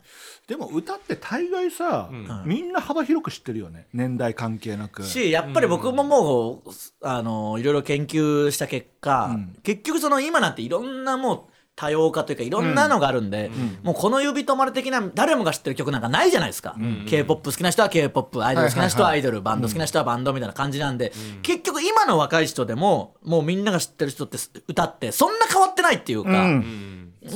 [0.48, 2.10] でも歌って大概さ、
[2.46, 5.02] みんな幅広く知ってるよね年代関係なく。
[5.02, 13.52] うしやっぱり僕ももうあのいろいろ研究した結果、結局その今なんていろんなもう多様化というかいろんなのがあるんで、
[13.84, 16.76] もうこの指止まれ的な誰もが知ってる曲なんかないじゃないですか、
[17.08, 21.12] k p o p 好きな人は k p o p アイドル好きな人はアイドル、バンド好きな人はバンドみたいな感じなんで、
[21.42, 26.30] 結局今の若い人でももうみんなが知ってる人って歌ってそんな変わってないっていうか、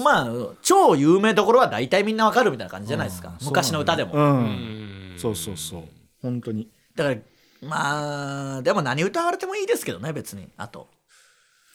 [0.04, 0.30] まあ
[0.62, 4.14] 超有名どころは大体みんなわかるみたいな感じじゃないですか、昔の歌でも。
[4.14, 5.16] うん。
[5.18, 5.84] そうそうそう。
[6.22, 6.70] 本当に。
[6.96, 7.18] だから
[7.62, 10.48] まあでも何歌われてもいいですけどね別に。
[10.56, 10.88] あと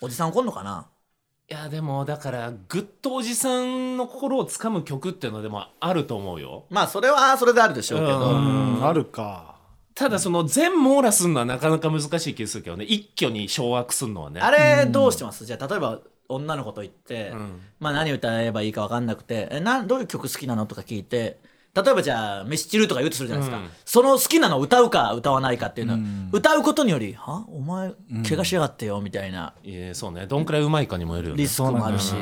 [0.01, 0.87] おじさん怒んのかな
[1.51, 6.65] いやでもだからぐっとおじさんの心をつかむ曲っていうのでもあると思うよ。
[6.71, 8.83] まあそれはそれであるでしょうけど、うん。
[8.83, 9.57] あるか。
[9.95, 12.87] ただその全網羅するのはなかなか難しい気がするけどね。
[12.87, 14.41] 一挙に掌握するのはね。
[14.41, 15.45] あれどうしてます？
[15.45, 17.61] じゃあ例えば女の子と言って、ん。
[17.79, 20.65] まあ何歌えばいいか分かんなくてえなどういう曲好きなの？
[20.65, 21.41] とか聞いて
[21.75, 23.71] 例えばじゃあ「ミスチル」とか言うとするじゃないですか、うん。
[23.85, 25.99] その好きなのを歌うか歌わないかっていうのは、
[26.33, 27.45] 歌うことにより「は？
[27.49, 27.93] お前
[28.29, 29.55] 怪我しやがってよ」みたいな。
[29.65, 30.27] いやそうね。
[30.27, 31.43] どんくらいうまいかにもよるよね。
[31.43, 32.15] リスクもあるし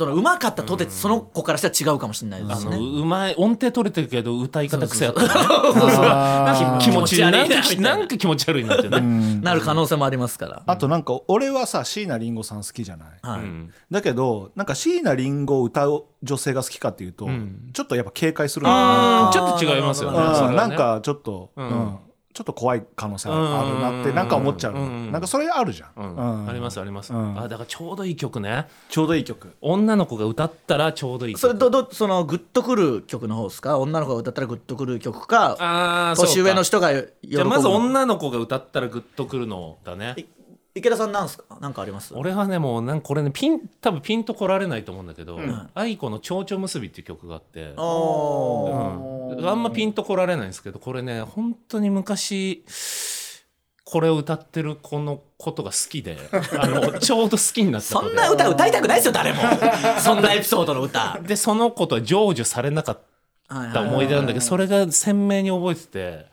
[0.00, 2.78] そのうまかったとてその子からしたら違うかもしれないですね。
[2.78, 6.78] うまい音程取れてるけど歌い方癖やったらね。
[6.80, 9.00] 気持ち悪いなんか気持ち悪いなみたいな。
[9.00, 10.62] なんか気持ち悪いなってねなる可能性もありますから。
[10.66, 13.08] あとなんか俺はさ椎名林檎さん好きじゃない、
[13.90, 17.68] だけどなんか椎名林檎を歌う女性が好きかっていうと、ん。
[17.74, 20.56] ちょっとやっぱ警戒するちょっと違いますよね。
[20.56, 21.50] なんかちょっと、
[22.40, 26.16] ちょっと怖い可能性あるなってなんか思っちゃうなんかそれあるじゃん、うん。
[26.16, 26.48] うん。
[26.48, 27.38] ありますあります、うん。
[27.38, 28.66] あだからちょうどいい曲ね。
[28.88, 29.52] ちょうどいい曲。
[29.60, 31.40] 女の子が歌ったらちょうどいい曲。
[31.40, 33.78] それどどそのグッとくる曲の方ですか？
[33.78, 37.12] 女の子が歌ったらグッとくる曲かあー年上の人が喜ぶ。
[37.28, 40.14] じゃあまず女の子が歌ったらグッとくるのだね。
[40.16, 40.24] い
[40.80, 41.44] 池田さんなんすか？
[41.60, 42.12] なんかあります？
[42.14, 45.38] 俺はねもうなんかこれねピン多分ピンと来られないと思うんだけど
[45.74, 47.72] 「愛子の蝶々結び」っていう曲があって。
[47.76, 49.36] おー。
[49.38, 52.64] うん、あんまピンと来られないんですけどこれね本当に昔
[53.84, 56.16] これを歌ってる子のことが好きで
[56.58, 59.40] あのちょうど好きになったそんな歌歌いたくないですよ誰も。
[60.00, 61.18] そんなエピソードの歌。
[61.22, 62.98] でその子とは成就されなかっ
[63.72, 66.26] た思い出なんだけどそれが鮮明に覚えてて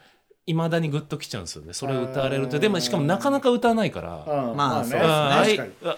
[0.48, 1.74] いまだにグッときちゃうんですよね。
[1.74, 2.58] それを歌われると。
[2.58, 4.54] でもしかもなかなか歌わないから。
[4.56, 5.92] まあそうです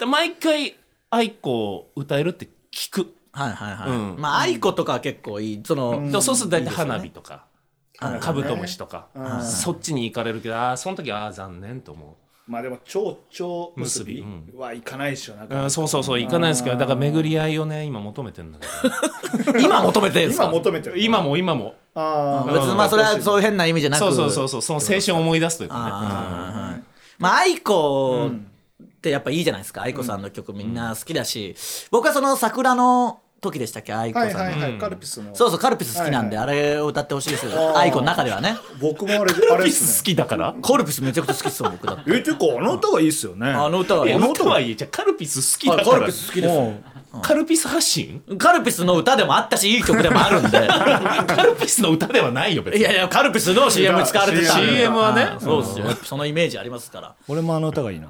[0.00, 0.06] ね。
[0.06, 0.76] 毎回
[1.10, 4.16] 愛子を歌えるって聞く、はいはいはい、うん。
[4.18, 5.62] まあ愛子とかは結構いい。
[5.64, 9.08] その、そうすると大体花火とか、はいカブトムシとか、
[9.42, 12.16] そっちに行かれるけどああその時ああ残念と思
[12.50, 19.58] まあでも蝶々結び結はいかないっしょなう、うん、そうそうそう行かないですけどだから巡り合いをね今求めてるんだけど。
[19.60, 20.44] 今求めてるんですか？
[20.46, 21.74] 今求めてる今も今も。
[21.94, 22.52] あー。
[22.52, 24.00] 別にまあそれはそういう変な意味じゃなく。
[24.00, 25.82] そうそうそうそうその青春を思い出すというかね。
[25.84, 26.82] あー
[27.18, 29.82] まあ愛子ってやっぱいいじゃないですか。
[29.82, 31.54] 愛子さんの曲みんな好きだし、
[31.92, 33.92] 僕はその桜の時でしたっけ？
[33.94, 34.70] 愛子さんの、はいはい。
[34.72, 35.34] はい、カルピスの。
[35.34, 37.78] そうそうカルピス好きなんで、あれを歌ってほしいですよ。
[37.78, 38.56] 愛子の中ではね。
[38.80, 39.64] 僕もあれあれっすね。
[39.64, 40.54] ピス好きだから？
[40.62, 42.10] カルピスめちゃくちゃ好きっすよ僕だって。
[42.16, 43.48] えていうかあの歌がいいっすよね。
[43.48, 44.10] あの歌はいい。
[44.12, 48.22] やあの歌はいいじゃあカルピス好きだあカからルピス好きですカルピス発信？
[48.38, 50.58] カルピスの歌でもあったしいい曲でもあるんで。
[51.26, 52.80] カルピスの歌ではないよ別に。
[52.80, 55.36] いやいやカルピスの CM に使われてた CM はね。
[55.36, 55.86] いそうですよ。
[56.04, 57.08] そのイメージありますから。
[57.08, 58.08] う俺もあの歌がいいな。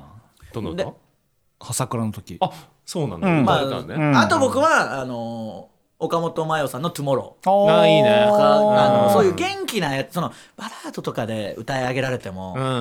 [0.52, 0.92] どの歌？
[1.60, 2.36] 朝倉の時。
[2.40, 2.50] あ
[2.90, 3.42] そうなんだ、うん。
[3.44, 4.16] 歌われたのね、うん。
[4.16, 5.68] あと僕はあの
[6.00, 7.36] 岡本真代さんの「トゥモロ。
[7.40, 8.26] ー」あいいね。
[8.28, 9.02] とかあうん。
[9.04, 12.80] のそういう元気なやつそのバラードとかで歌い上げられても、うんうんう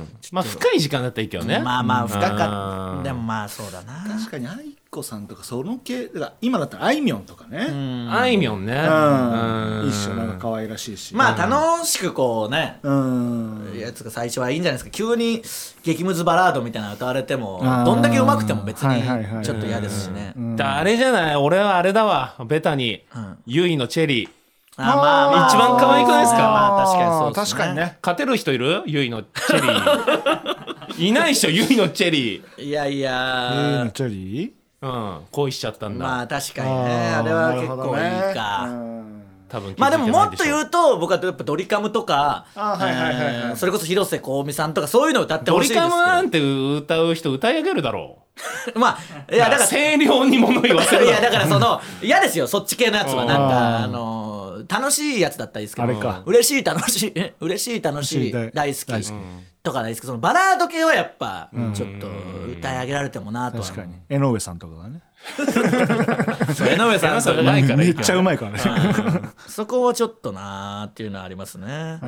[0.00, 0.08] ん。
[0.32, 1.60] まあ深い時間だったらいいけどね。
[1.60, 3.02] まあまあ深かうんった。
[3.04, 4.04] でもまあそうだな。
[4.18, 7.66] 確かに愛子さんとかその系だから今だったらあいみょんとかね。
[8.10, 8.72] あいみょんね。
[8.72, 9.84] うん。
[9.86, 11.14] う一緒なんか可愛らしいし。
[11.14, 13.72] まあ楽しくこうねうん。
[13.78, 14.90] やつが最初はいいんじゃないですか。
[14.90, 15.42] 急に
[15.82, 20.32] 激ムズバラードみたいなの歌われてもどんだけ上手くても別はいはいはいにちょっと嫌ですしね。
[20.56, 21.36] だあれじゃない。
[21.36, 22.36] 俺はあれだわ。
[22.46, 22.92] ベタに。
[23.16, 23.38] ん。
[23.46, 24.30] ゆいのチェリー。
[24.76, 25.48] あーまあまあ。
[25.48, 26.38] 一番可愛くないですか？
[26.38, 27.98] まあ確かにそうです確かにね。
[28.02, 28.82] 勝てる人いる？
[28.86, 30.54] ゆいのチェリー。
[30.98, 32.62] いないっしょゆいのチェリー。
[32.62, 33.78] いやいえー。
[33.78, 34.50] やのチェリー？
[34.84, 37.14] うん恋しちゃったんだ、まあ確かにね。
[37.14, 38.68] あれは結構いいか。
[39.48, 43.34] 多分まあでももっとう言うと僕はやっぱドリカムとかあはいはいはいはい。
[43.34, 45.90] えーそれこそ広瀬香美さんとかそういうの歌ってドリほしいですけど。
[45.90, 48.18] カムなんて歌う人歌い上げるだろ
[48.74, 53.24] まあいやだから声量に物言わせるいやだからその 嫌ですよそっち系のやつは。
[53.24, 54.34] なんかうんあの
[54.68, 55.88] 楽しいやつだったらいいですけど。
[55.88, 56.22] あれか。
[56.26, 62.06] 嬉しい楽しいえ嬉しい楽しい大大好き大好きとか大好きそのバラード系はやっぱちょっと
[62.52, 63.64] 歌い上げられてもなとは。
[63.64, 63.94] 確かに。
[64.10, 65.00] 江上さんとかがね。
[66.54, 68.60] そう江上さんそとかうまいからめっいいけどちゃうまいからね。
[69.48, 71.98] そこはちょっとなーっていうのはありますね。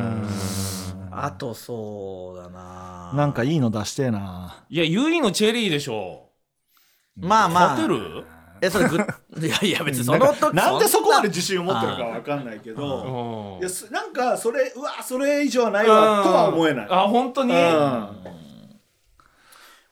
[1.11, 6.29] あとそうだななんかいいの出してえないやゆいのチェリーでしょ。
[7.17, 7.77] まあまあ。
[7.77, 8.25] 勝てる
[8.61, 8.97] えそれぐ
[9.47, 13.61] いやいや別にその時なんでそこまでん自信を持ってるかわかんないけどうん。
[13.61, 16.87] いやすなんかそれうわそれ以上はないわとは思えない。
[16.91, 17.53] あ本当に？
[17.55, 17.59] うん。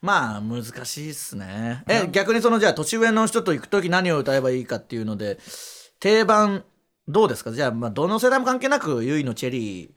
[0.01, 1.83] まあ難しいっすね。
[1.89, 5.39] え逆にそのじゃあ年上の人と行く時何を歌えばいいかっていうので
[6.01, 6.65] 定番
[7.09, 7.53] どうですか？
[7.53, 9.91] じゃあまあどの世代も関係なくゆいのチェリー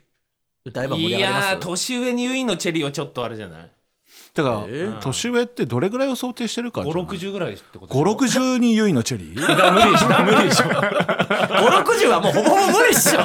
[0.66, 1.48] 歌えば盛りい上がります？
[1.52, 3.72] やー年上にゆいのチェリーはちょっとあれじゃない？
[4.38, 9.34] だから、え年上ってどれぐらいを想定してるか560ぐらいってこと560にゆいのチェリ。
[9.34, 10.66] ーだ無理でしょ 無理でしょ。
[10.66, 13.22] 560はもうほぼほぼ無理っしょ。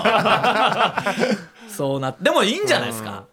[1.68, 3.24] そうなでもいいんじゃないですか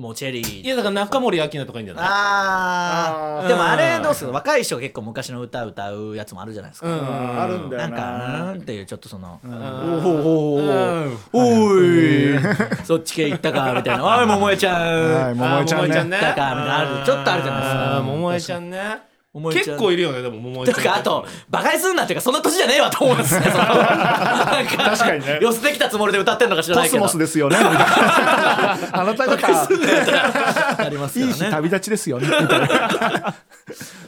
[0.00, 0.62] もうチェリー。
[0.62, 2.04] いやだから中森明菜とかいいんじゃない？
[2.08, 3.48] あー。
[3.48, 4.32] でもあれどうする？
[4.32, 7.86] 若い人が結構昔の歌歌うやつもあるじゃないですか、あるんだな。
[7.88, 11.18] んよなかうんっていうちょっとその、うん。
[11.32, 12.38] おい
[12.84, 20.74] そっち系行ったかみたいな「おい桃江ちゃん」はい桃江ちゃんね行ったかみたいなあるちょっとあるじゃないですか桃江ちゃんね桃江ちゃん結構いるよねでも桃江ちゃん。
[20.74, 25.38] とかあとバカにすんなっていうかそんな年じゃねえわと思うんですねそのなんか確かにね。
[25.40, 27.80] 寄せてきたつもりで歌ってんのか知らないけスモスですよねみたいな。
[29.00, 33.34] あなた方ありますよいい日ね旅立ちですよねみたいな。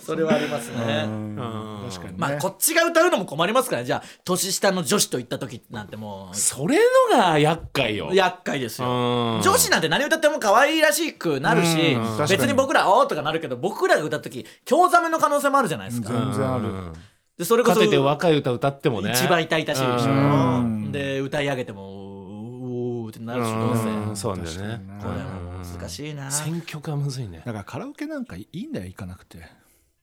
[0.04, 1.04] それはありますね。
[1.06, 1.86] うん。
[1.88, 2.14] 確かにね。
[2.18, 3.86] まあこっちが歌うのも困りますからね。
[3.86, 6.78] じゃあ年下の女子と行った時なんてもそれ
[7.12, 8.08] のが厄介よ。
[8.10, 8.88] う厄介ですよ。
[8.88, 9.42] うん。
[9.42, 12.02] 女子なんて何歌っても可愛らしくなるしうん。
[12.02, 12.28] 確かに。
[12.30, 16.08] 別に僕ら「おー」とかなるけど僕らが歌った時興ざめの可能性もあるじゃないですか。
[16.08, 16.64] 全然ある。
[16.64, 16.92] うん
[17.38, 19.12] でそれこそかといって若い歌歌ってもね。
[19.12, 20.92] 一番痛々しいでしうんょ。
[20.92, 23.82] で歌い上げてもうーってなるしどうせ。
[23.84, 24.80] うんそうなんだよね。
[25.02, 26.30] これも難しいな。
[26.30, 27.42] 選曲がむずいね。
[27.44, 29.38] だからカラオケなんかいいんだよ行かなくて。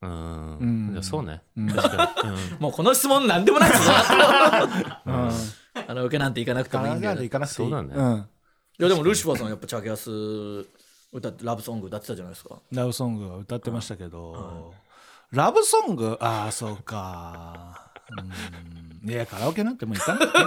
[0.01, 0.57] うん。
[0.57, 0.89] うん。
[0.91, 1.43] じゃあそうね。
[1.55, 1.67] うん。
[1.69, 2.29] 確かに。
[2.29, 2.37] うん。
[2.61, 3.93] もうこの質問なんでもないですよ。
[5.05, 5.31] うん。
[5.87, 7.21] あの受けなんて行かなくてもいいんだよ。
[7.21, 8.27] 行かなくていいそうだねん
[8.79, 10.09] やでもルシファーさんやっぱチャゲアス
[11.11, 12.59] 歌ってラブソング歌ってたじゃないですか。
[12.71, 14.73] ラブソングは歌ってましたけど、
[15.31, 16.17] ラブソング？
[16.19, 17.91] ああそうか。
[19.03, 19.09] うん。
[19.09, 20.39] いやカラオケなんてもう行かなくて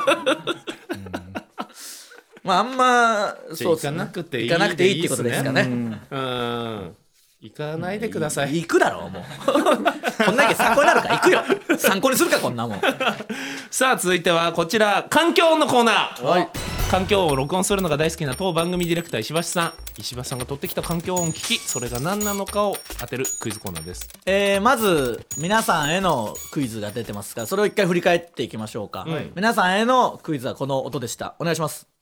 [2.43, 3.97] まああんまじゃあ行かそうっすね。
[3.97, 5.63] なくていい行かなくていいってことですかね。
[6.11, 6.97] うん
[7.43, 8.61] 行かないでください。
[8.61, 9.23] 行くだろうもう。
[10.25, 11.43] こんだけ参考になるから行くよ。
[11.77, 12.81] 参考にするかこんなもん。
[13.69, 15.05] さあ続いてはこちら。
[15.11, 16.49] 環境音のコーナー、はい。
[16.89, 19.73] 環境音を録音するのが大好きな当番組ディレクター石橋さん。
[19.99, 21.59] 石橋さんが取ってきた環境音を聞き。
[21.59, 24.09] それが何なのかを当てるクイズコーナーです。
[24.25, 31.35] えーまず皆さんへのクイズが出てますからそれを一回振り返っていきましょうか、はい皆さんへのクイズはこの音でした。
[31.41, 31.93] お願いします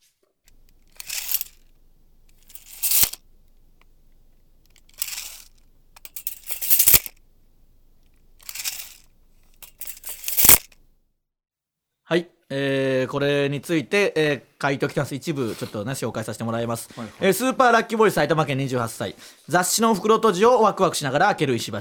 [12.10, 15.14] はい、えーこれについて、えー回答来てます。
[15.14, 16.90] 一部ちょっとね紹介させてもらいます、
[17.20, 19.14] えースーパーラッキーボーイ埼玉県28歳。
[19.48, 21.78] 雑誌の袋閉じをワクワクしながら開ける石橋。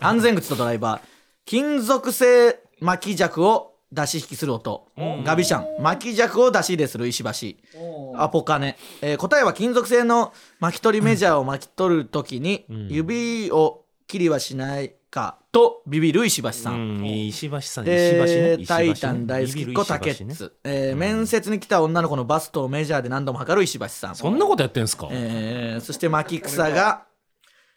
[0.00, 1.00] 安全靴とドライバー。
[1.44, 4.88] 金属製巻き尺を出し引きする音。
[5.24, 5.82] ガビシャン。
[5.82, 8.18] 巻き尺を出し入れする石橋。
[8.18, 15.38] アポカネ、えー答えは金属製の巻き取りメジャーを巻き取るときに指を切りはしないか。
[15.52, 18.56] とビビる石橋さん、うん石橋さん石橋ね。
[18.58, 20.34] で、タイタン大好きっ子竹ね。
[20.34, 27.04] 津、えー面接に来た女の子のバストをメジャーで何度も測る石橋さん、そんなことやってんすか、えーそして牧草が、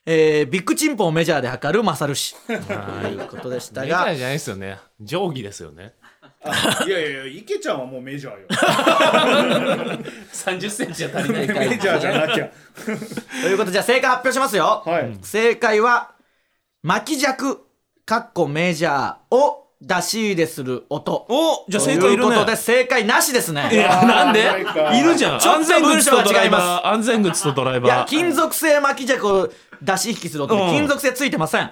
[0.06, 3.86] えービッグチンポをメジャーで測るマサル氏ということでしたが。
[3.86, 4.80] メジャーじゃないですよね。
[5.06, 5.94] 定規ですよね。
[6.88, 8.48] いやいやいや池ちゃんはもうメジャーよ。
[10.32, 11.60] 30センチじゃ足りないから。
[11.62, 12.50] メジャーじゃなきゃ。
[13.44, 15.18] ということでじゃあ正解発表しますよ、はい。
[15.22, 16.12] 正解は
[16.88, 17.66] 巻き尺
[18.06, 21.26] かっこメジャーを出し入れする音。
[21.28, 22.30] おじゃあと正解いるね。
[22.30, 23.70] いうことで正解なしですね。
[23.74, 24.46] いやなんで？
[24.74, 25.46] ないるじゃん。
[25.46, 26.88] 安全靴とドライバー。
[26.88, 29.50] 安全靴とドライいやバー金属製巻き尺を
[29.82, 30.70] 出し引きする音でうん。
[30.70, 31.72] 金属製ついてません。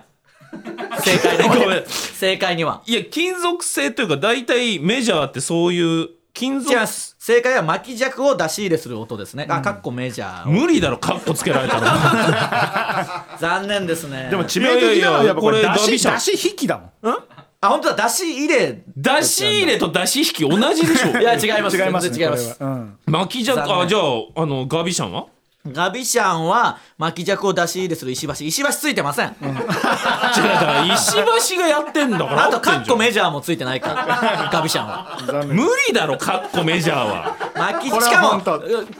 [0.99, 2.81] 正解正解には。
[2.85, 6.75] いや金属製というか大体メジャーってそういう金属。
[7.17, 10.51] 正解は巻き尺を出し入れする音ですね、あかっこメジャーを。
[10.51, 13.25] 無理だろカッコつけられたら。
[13.39, 14.27] 残念ですね。
[14.29, 17.17] でも致命的なのはやっぱこれ出しし引きだもん。
[17.61, 18.03] あ本当だ。
[18.03, 18.83] 出し入れ。
[18.95, 21.07] 出し入れと出し引き同じでしょ。
[21.19, 21.77] いや違います。
[21.81, 22.57] 違いますね違います。
[22.59, 22.97] うん。
[23.05, 24.01] 巻き尺あじゃあ
[24.43, 25.25] あのガビシャンは？
[25.67, 28.33] ガビシャンは巻き尺を出し入れする石橋。
[28.45, 32.45] 石橋ついてません、 違うだから石橋がやってんだから。
[32.45, 34.49] あとカッコメメジャーもついてないから。
[34.51, 35.17] ガビシャンは。
[35.45, 37.35] 無理だろカッコメジャーは。
[37.55, 38.41] 巻きしかも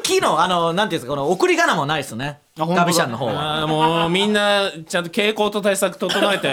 [0.03, 2.39] 木のあのなんていうんですかこの送り仮名もないですね。
[2.57, 3.68] ガビシャンの方は。
[3.68, 6.47] もうみんなちゃんと傾向と対策整えて、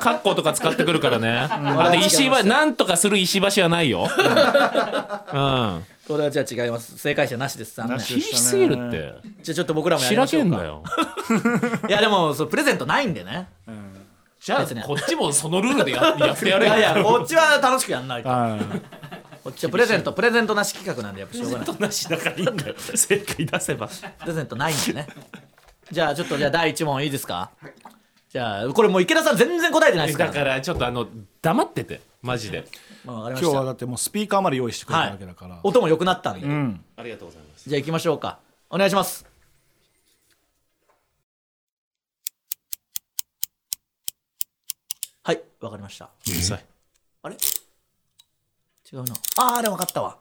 [0.00, 4.08] カッコとか使ってくるからね、あれ石橋なんとかする石橋はないよ、
[5.32, 6.96] うんこれはじゃあ違います。
[6.98, 7.76] 正解者なしです。
[7.76, 7.96] 残念。
[7.98, 9.14] なし厳しすぎるって。
[9.42, 10.82] じゃあちょっと僕らもやりましょうんかけだよ。
[11.88, 13.48] いやでもそうプレゼントないんでね。
[14.40, 16.76] じゃあ別にこっちもそのルールでや やってやれよ。
[16.76, 18.28] いやいやこっちは楽しくやんないと。
[18.28, 18.60] はい。
[19.42, 21.76] こっちはプレゼントプレゼントなし企画なんでやっぱしょうがない。
[21.80, 22.74] なしだからいいんだよ。
[22.78, 23.88] 正解出せば。
[23.88, 25.06] プレゼントないんでね。
[25.90, 27.50] じゃあちょっとじゃあ第1問いいですか？
[28.28, 31.06] じゃあこれもう池田さん全然答えてないですからだからちょっとあの
[31.46, 32.66] 黙っててマジで。
[33.04, 33.46] まあ、わかりました。
[33.46, 35.60] 今日はだってもうスピーカーまで用意してくれたわけだから。
[35.62, 36.84] 音も良くなったんで、うん。
[36.96, 37.68] ありがとうございます。
[37.68, 38.40] じゃあ行きましょうか。
[38.68, 39.24] お願いします。
[45.22, 46.10] はいわかりました。
[46.26, 46.64] うるさい
[47.22, 47.36] あれ？
[48.92, 49.14] 違うな。
[49.38, 50.18] あーでも分かったわ。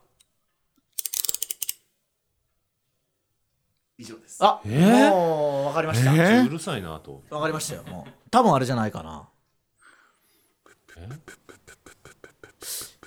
[3.97, 4.37] 以上です。
[4.43, 5.09] あ、えー？
[5.09, 7.23] もう分かりました、えうるさいなと。
[7.29, 8.11] 分かりましたよもう。
[8.29, 9.27] 多分あれじゃないかな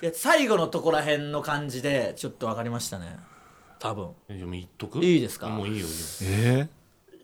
[0.01, 3.17] いや最後のとこらへんの感じでちょっと分かりましたね。
[3.79, 4.09] 多分。
[4.29, 4.99] えでも言っとく？
[4.99, 5.49] いいですか？
[5.49, 5.95] もういいよいいよ。
[6.23, 6.69] え？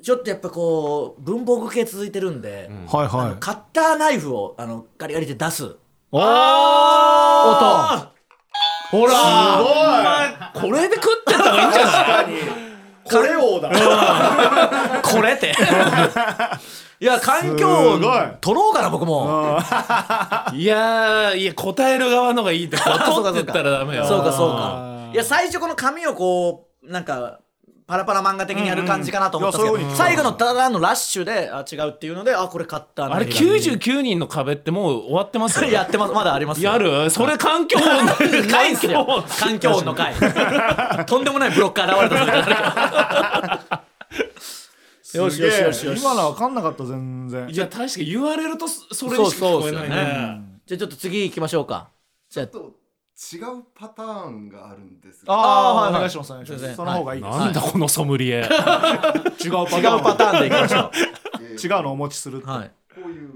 [0.04, 3.38] ちょっとやっぱこう文房具系続いてるんで、ーはいはい。
[3.40, 5.76] カッターナイフをあのガリガリで出す。
[6.12, 6.22] おー！
[6.22, 8.12] あ
[8.92, 10.52] 音ほら！
[10.54, 12.26] これで食ってった方がいいんじゃない？
[13.04, 13.36] これ？
[13.38, 15.02] 王だ。
[15.04, 15.54] これって
[17.00, 19.60] いや環境音すごい取ろうかな僕も。
[20.54, 23.32] いやーいや答える側のがいいってこ うそうか。
[23.32, 24.06] 取ってったらダメよ。
[24.06, 25.14] そうかそうあかー。
[25.14, 27.40] いや最初この紙をこうなんか
[27.88, 36.14] パラパラ漫画的にやる感じかなと思ったんですけど、最後のただのラッシュであ違うっていうのであこれ買ったあれ99人の壁ってもう終わってますよやってます。
[36.14, 36.72] まだありますよ。
[36.72, 37.10] やる？
[37.12, 38.06] それ環境音
[38.50, 39.24] ないんすよ。
[39.40, 39.70] 環境。
[39.72, 40.16] 音の回。
[41.06, 43.84] とんでもないブロック現れた
[45.18, 46.02] よしよしよしよし。
[46.02, 47.50] 今のは分かんなかった全然。
[47.50, 51.90] いや確かに言われるとそそれそうにしか聞こえないそうですよねねじゃあちょっと次行きましょうか。
[52.30, 52.48] じゃあ。
[52.48, 52.86] ちょっと
[53.34, 55.42] 違うパターンがあるんですあが。
[55.42, 56.10] あはいお願い。
[56.10, 56.46] しますお願い。
[56.46, 56.76] します全然。
[56.76, 57.22] その方がいい。
[57.24, 58.40] ですなんだこのソムリエ。
[58.44, 60.92] 違うパタ違うーンパターンでいきましょ
[61.42, 61.76] えー。
[61.78, 62.46] 違うのお持ちするって。
[62.46, 62.72] うはい。
[62.94, 63.30] こういう。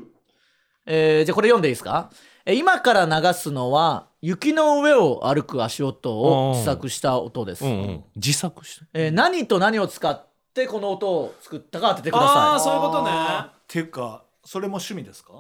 [0.86, 2.10] えーじゃあこれ読んでいいですか？
[2.46, 8.04] えー今から流すのは雪の上を歩く足音を自作した音です、うんうん。
[8.18, 8.86] 自作して。
[8.94, 13.12] えー何と何を使ってこの音を作ったか当ててくだああさそういうことね。
[13.12, 15.34] っていうかそれも趣味ですか？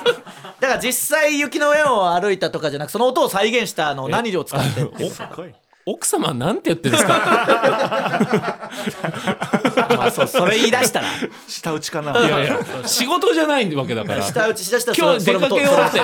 [0.61, 5.03] ら実際雪の上を歩いたとかじゃなくその音を再現したのを何を使ってって。
[5.03, 5.53] いうすごい。
[5.86, 8.70] 奥様なんて言ってるんですか？
[9.89, 11.07] まあそうそれ言い出したら。
[11.47, 12.11] 舌打ちかな。
[12.19, 14.21] いやいや仕事じゃないわけだから。
[14.21, 15.99] 下打ちしだしたら今日出かけ終わって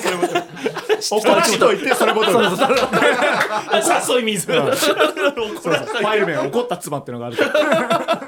[0.00, 0.46] それもね出か
[1.10, 2.48] 怒らしといて それごとに
[4.14, 4.46] 誘い水。
[4.46, 4.94] そうそう。
[4.94, 8.22] ファイル名怒った妻っていうのがあるから。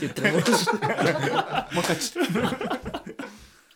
[0.00, 0.32] 言ってる。
[0.32, 2.12] もう一回ち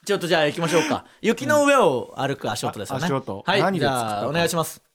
[0.05, 1.05] ちょっとじゃあ行きましょうか。
[1.21, 3.03] 雪の上を歩く足音ですよね。
[3.05, 3.43] あ足音。
[3.47, 3.63] はい。
[3.63, 4.90] 何で作ったかじゃあお願いします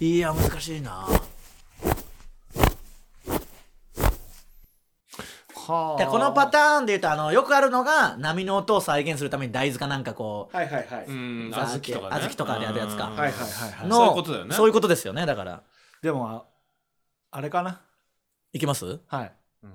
[0.00, 1.06] いや難しいな。
[5.54, 12.16] はでこのパターンで言うとあのよくあるのが波の音を再現するために大豆かなんかこうはいはいはい、うん小豆とかね。
[12.16, 13.08] 小豆とかでやるやつか。
[13.08, 13.16] うん。
[13.16, 13.88] はいはいはいはい。
[13.88, 14.54] のそういうことだよね。
[14.54, 15.62] そういうことですよねだから。
[16.00, 16.44] でもあ
[17.32, 17.82] あれかな？
[18.52, 19.00] いきます？
[19.08, 19.32] はい、
[19.64, 19.74] うん。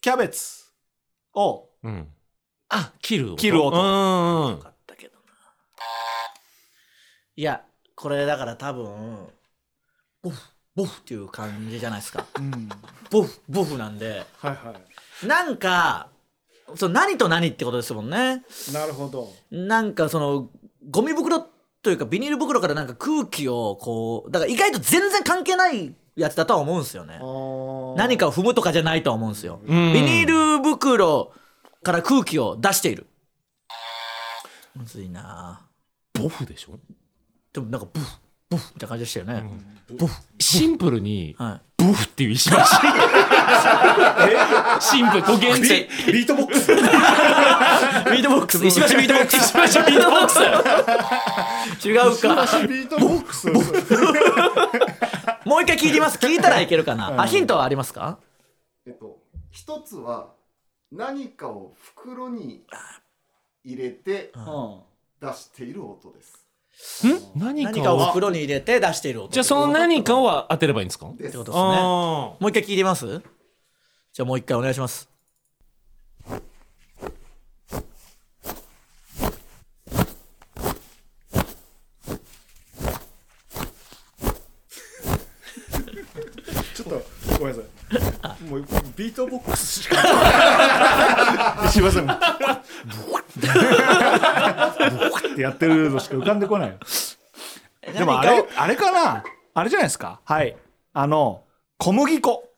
[0.00, 0.64] キャベツ
[1.34, 2.08] をうん。
[2.68, 3.36] あ切る音。
[3.36, 3.76] 切る音。
[3.76, 5.22] うんうんだけどな。
[7.36, 7.62] いや
[8.02, 9.28] これだから多分
[10.24, 10.40] ボフ
[10.74, 12.26] ボフっていう感じじゃないですか。
[12.36, 12.68] うん。
[13.10, 14.26] ボフボフなんで。
[14.38, 14.74] はいは
[15.22, 15.26] い。
[15.26, 16.08] なんか
[16.74, 18.42] そう何と何ってことですもんね。
[18.72, 19.32] なるほど。
[19.52, 20.48] なんかその
[20.90, 21.46] ゴミ袋
[21.80, 27.18] というかビニール袋からなんか空気をこうだから意外と全然関係ないやつだとは思うんですよね。
[27.96, 29.60] 何かを踏むとかじゃないとは思うんですよ。
[29.64, 29.92] ビん。
[29.92, 31.32] ニール袋
[31.84, 33.06] から空気を出している。
[34.74, 35.60] むずいな
[36.14, 36.80] ボフでしょ？
[37.52, 38.06] でもなんかブフ
[38.50, 39.44] ブフって感じでしたよね、
[40.38, 41.60] シンプルにはい。
[41.84, 42.56] ボフっていう石橋
[44.80, 46.72] シンプルと現地ビートボックス？
[46.72, 48.64] ビートボックス。
[48.64, 49.36] 石橋ビートボックス。
[49.36, 50.30] 石橋ビートボック
[51.80, 51.88] ス。
[51.88, 52.46] 違うか。
[52.68, 53.50] ビートボックス。
[55.44, 56.18] もう一回聞いてみます。
[56.18, 57.20] 聞いたらいけるかな。
[57.20, 58.20] あヒントはありますか？
[58.86, 59.18] えっと
[59.50, 60.28] 一つは
[60.92, 62.64] 何かを袋に
[63.64, 64.32] 入れて
[65.20, 66.41] 出している音です
[67.06, 69.32] ん何何かを袋に入れて出している音。
[69.32, 71.06] じゃあその何かを当てればいいんですか？
[71.08, 71.58] ってことですね。
[71.58, 73.06] あもう一回聞いてみます？
[73.06, 75.08] じゃあもう一回お願いします。
[86.74, 87.02] ちょっと
[87.38, 87.81] ごめんなさい
[88.48, 88.64] もう
[88.96, 89.96] ビートボックスしか。
[91.68, 92.06] すいません。
[92.06, 92.16] もう
[95.32, 96.78] ってやってるのしか浮かんでこない
[97.92, 99.24] でもあれあれかな？
[99.54, 100.20] あれじゃないですか？
[100.24, 100.56] はい。
[100.92, 101.44] あの
[101.78, 102.48] 小麦粉。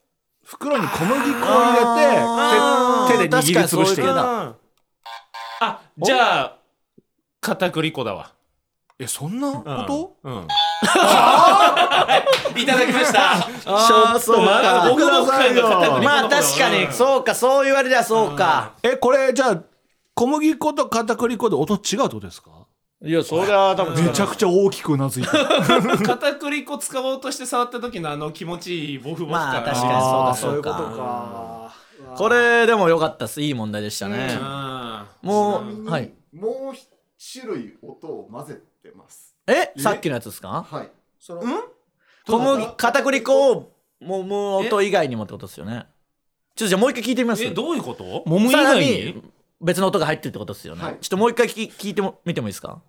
[0.45, 1.73] 袋に小麦粉を入
[3.09, 4.03] れて手手で握りつぶして。
[4.03, 4.55] いあ
[5.61, 6.57] あじゃあ
[7.41, 8.33] 片栗粉だわ。
[8.99, 10.47] えそんなこと、うん
[12.57, 13.33] いただきました。
[13.67, 16.93] あーそうまだか僕の深いの片栗粉のまあ確かに。
[16.93, 18.73] そうかそう言われりゃそうか。
[18.83, 19.63] えこれじゃあ
[20.15, 22.51] 小麦粉と片栗粉で音違うってことですか？
[23.05, 25.29] いやそれは多分めちゃくちゃ大きくうなずいて
[26.07, 29.53] 片栗粉使おうとして触った時のあの気持ちいいボフボフ感。
[29.53, 30.71] まあ確かにそうかあーそうか。
[30.71, 31.73] か。
[32.17, 33.43] これでも良かったっす。
[33.43, 34.39] いい問題でしたね。
[34.41, 36.13] あもうはい。
[36.33, 36.89] もう一
[37.41, 39.73] 種類音を混ぜてますえ？
[39.79, 40.67] さっきのやつですか？
[40.71, 40.91] はい。
[41.19, 41.43] その
[42.27, 45.87] 小麦片栗粉をもむ音以外にもってことですよね。
[46.55, 47.45] ちょっとじゃあもう一回聞いてみます。
[47.45, 48.25] えどういうこと？
[48.27, 48.87] 揉む以さら外に？
[48.87, 49.23] に
[49.61, 50.99] 別の音が入ってるってことですよね、はい。
[51.01, 52.81] ちょっともう一回聞き聞いても見てもいいですか？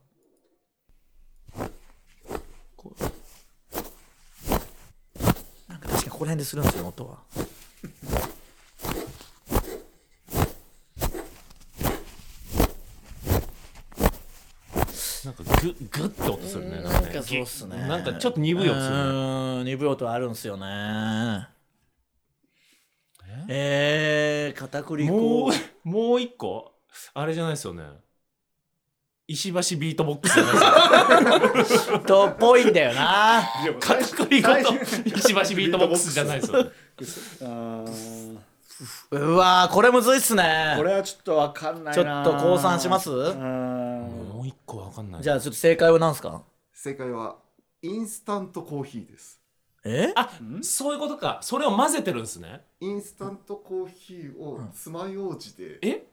[5.68, 7.20] なんか確かにここら辺でするんですよ音は
[15.26, 16.82] なんかグッグッて音するね。
[16.82, 17.22] なんかね。
[17.22, 17.78] そうっすね。
[17.78, 19.02] なんかちょっと鈍い音するね。
[19.02, 19.66] うーん。
[19.66, 21.48] 鈍い音あるんすよね。
[23.48, 24.54] え？
[24.56, 25.14] ー、片栗粉。
[25.14, 26.72] もうもう一個？
[27.14, 27.84] あれじゃないですよね。
[29.28, 30.50] 石橋ビートボックスじゃな
[31.50, 33.42] いですよ とっぽいんだよな。
[33.80, 34.56] 片栗粉と
[35.18, 36.52] 石橋ビートボックスじゃないです
[37.44, 37.50] よ
[39.12, 40.76] うわーこれむずいっすね。
[40.78, 43.10] これはちょっとわかんないちょっと降参します？
[43.10, 43.34] う
[44.46, 45.22] う一個わかんない。
[45.22, 46.44] じゃあちょっと正解は何すか？
[46.74, 47.38] 正解は
[47.82, 49.40] インスタントコーヒーです。
[49.84, 50.14] え？
[50.16, 50.30] あ
[50.62, 51.40] そういうことか。
[51.42, 52.62] それを混ぜてるんですね。
[52.80, 56.08] インスタントコーヒーを爪楊枝でえ？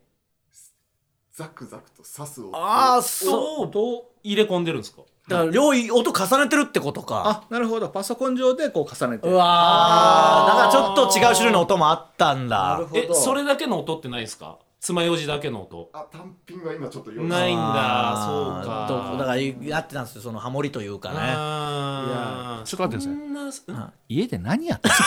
[1.35, 2.55] ザクザクと刺す音。
[2.55, 3.72] ああそう。
[3.72, 5.03] そう入れ込んでるんですか？
[5.28, 7.45] だから両位音重ねてるってことか。
[7.49, 7.89] あなるほど。
[7.89, 10.57] パソコン上でこう重ねてうわー。
[10.57, 12.74] だからちょっと違う種類の音もあったんだ。
[12.74, 13.01] なるほど。
[13.01, 14.59] えそれだけの音ってないですか？
[14.85, 15.91] 爪楊枝だけの音。
[15.93, 18.24] あ単品は今ちょっとないんだ。
[18.26, 18.87] そうか。
[19.12, 21.18] どだからやってたんですよそのハモリというかね。
[21.20, 22.66] あー。
[22.66, 23.28] ちょっと待ってください。
[23.28, 23.64] そんなす
[24.09, 25.03] 家で何やってんです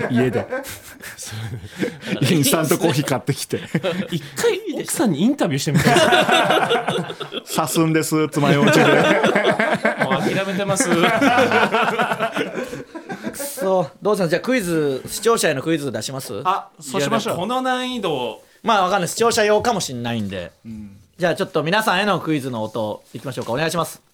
[0.00, 0.08] か？
[0.10, 0.46] 家で。
[2.32, 3.60] インスタントコーヒー買ってきて。
[4.10, 5.94] 一回奥さんにインタビューしてみたい。
[7.42, 8.82] ですんです爪楊枝で。
[10.04, 10.88] もう諦めてます。
[13.34, 13.90] そう。
[14.00, 14.30] どうします？
[14.30, 16.40] じゃあクイズ視聴者へのクイズ出します？
[16.46, 17.36] あそうしましょう。
[17.36, 20.50] この難易度まあわかんない視聴者用かもしんないんで、
[21.18, 23.52] じゃあちょっと皆さんへのクイズの音いきましょうか。
[23.52, 24.13] お願いします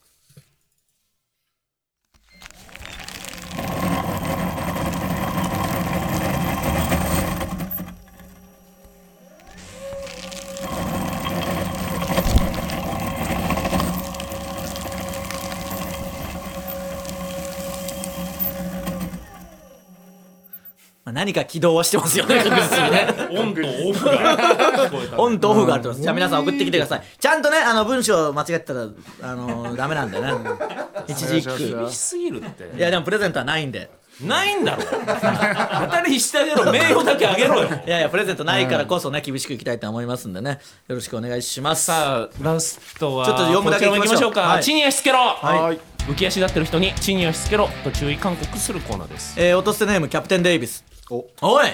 [21.12, 23.08] 何か起動はしてますよね 確実にね。
[23.30, 26.02] オンとオフがオンとオフがあると思います。
[26.02, 27.02] じゃあ皆さん送ってきてください。
[27.18, 28.86] ちゃんとねあの文章間違ってたら
[29.22, 30.32] あのダメなんでね。
[31.08, 32.76] 一字一句厳しすぎるって。
[32.76, 33.90] いやでもプレゼントはないんで。
[34.22, 36.70] ないんだろ 当たりしてあげろ。
[36.70, 37.68] 名誉だけあげろよ。
[37.86, 40.60] いやいやプレゼントないからこそね厳しくいきたいと思いますんでね。
[40.88, 41.86] よろしくお願いします。
[41.86, 44.62] さあラストはちょっと読むだけこちらも行きましょうか、はい。
[44.62, 45.80] 地に足つけろ、はい。
[46.06, 49.34] 浮き足立ってる人に地に足つけろと注意勧告するコーナーです。
[49.38, 51.28] えー、落としてネームキャプテンデイビスお。
[51.42, 51.66] おい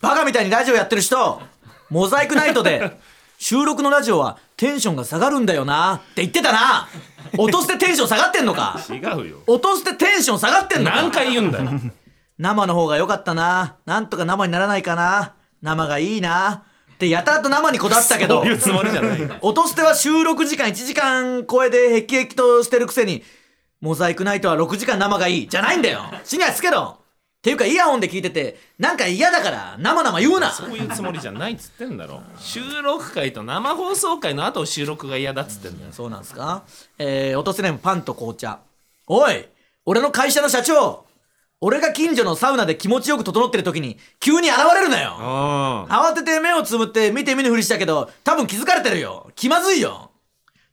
[0.00, 1.40] バカみたいにラジオやってる人
[1.90, 2.98] モザイクナイトで
[3.38, 6.88] 収録のラジオはテンションが下がるんだよなって言ってたな。
[7.36, 8.78] 落としてテンション下がってんのか。
[8.88, 9.42] 違うよ。
[9.46, 10.96] 落としてテンション下がってんのか。
[10.96, 11.70] 何回言うんだよ。
[12.38, 13.76] 生の方が良かったな。
[13.84, 15.34] なんとか生にならないかな。
[15.60, 16.64] 生がいいな。
[16.94, 19.38] ってやたらと生にこだわったけどそういうつもりじゃない。
[19.42, 23.22] 音捨ては収録時間1時間超えでヘキヘキとしてるくせに
[23.82, 25.48] モザイクナイトは6時間生がいい。
[25.48, 26.00] じゃないんだよ。
[26.24, 27.00] シニアつけろ
[27.46, 30.50] っていうかイヤホンで聞いててなんか嫌だから生々言うな。
[30.50, 32.20] そういうつもりじゃないっつってんだろ。
[32.40, 35.92] 収録会と生放送会の後収録が嫌だっつってんだよ。
[35.92, 36.64] そうなんですか？
[36.98, 38.58] えー、落とせネームパンと紅茶。
[39.06, 39.44] おい
[39.84, 41.04] 俺の会社の社長
[41.60, 45.12] 俺が近所のサウナで気持ちよく整ってる時に急に現れるなよ。
[45.16, 49.30] あ慌てて目をつぶって見て見ぬふりしたけど多分気づかれてるよ。
[49.36, 50.05] 気まずいよ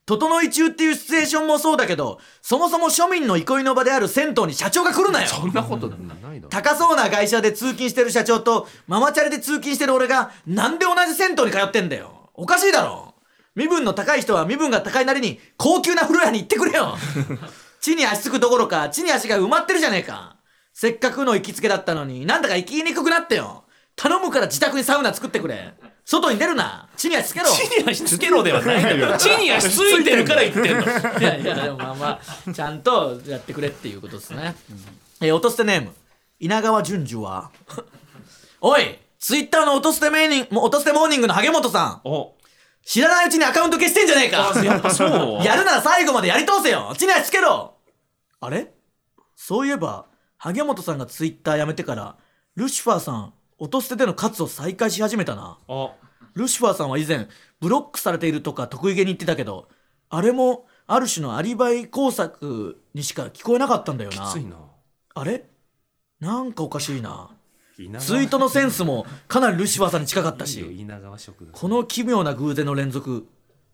[0.06, 5.28] 整い中っていうシチュエーションもそうだけどそもそも庶民の憩いの場である銭湯に社長が来るなよ。
[5.28, 5.95] そんなことな
[6.34, 12.30] いだろ高そうな会社で通勤してる社長とママチャリで通勤してる俺がなんで同じ銭湯に通ってんだよ。
[12.34, 13.14] おかしいだろ。
[13.56, 16.97] 身分の高い人は身分が高いなりに高級な風呂屋に行ってくれよ。
[17.80, 20.36] 地に足つくどころか地に足が埋まってるじゃねえか。
[20.74, 23.64] せっかくの行きつけだったのになんだか行きにくくなってよ。
[23.95, 25.74] 頼むから自宅にサウナ作ってくれ
[26.06, 26.89] 外に出るな。
[26.97, 27.45] 地に足つけろ。
[27.47, 29.16] 地に足つけろではないんだよ。
[29.18, 30.82] 地に足ついてるから言ってんの。
[31.20, 34.56] いやいやでもまあまあちゃんとやってくれっていうことですね、
[35.22, 35.93] えー、落と捨てネーム。
[36.39, 37.51] 稲川淳二は？
[38.60, 42.01] おいツイッターの落と捨てメーニンもう落と捨てモーニングの萩本さん。
[42.04, 42.36] お。
[42.86, 44.51] 知らないうちにアカウント消してんじゃねえか。
[44.62, 45.43] やっぱそう。
[45.43, 46.93] やるなら最後までやり通せよ。
[46.97, 47.76] 地に足つけろ。
[48.41, 48.74] あれ？
[49.38, 50.06] そういえば
[50.38, 52.18] 萩本さんがツイッターやめてから
[52.56, 53.34] ルシファーさん
[53.64, 55.57] 落と捨てでの活を再開し始めたな。
[55.70, 55.91] あ。
[56.34, 57.30] ルシファーさんは以前
[57.61, 59.70] ブロックされているとか得意げに言ってたけど
[60.09, 64.30] あれもある種のアリバイ工作にしか聞こえなかったんだよな。
[64.34, 64.57] ついな。
[65.16, 65.45] あれ？
[66.20, 67.30] なんかおかしいな。
[67.78, 73.28] ツイートのセンスもかなりルシファーさんに近かったいいよしこの奇妙な偶然の連続。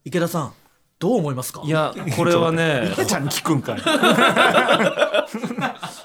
[0.05, 0.53] 池田さん
[0.99, 1.61] どう思いますか？
[1.63, 2.89] いやこれはね。
[2.91, 3.79] 池ちゃんに聞くんかい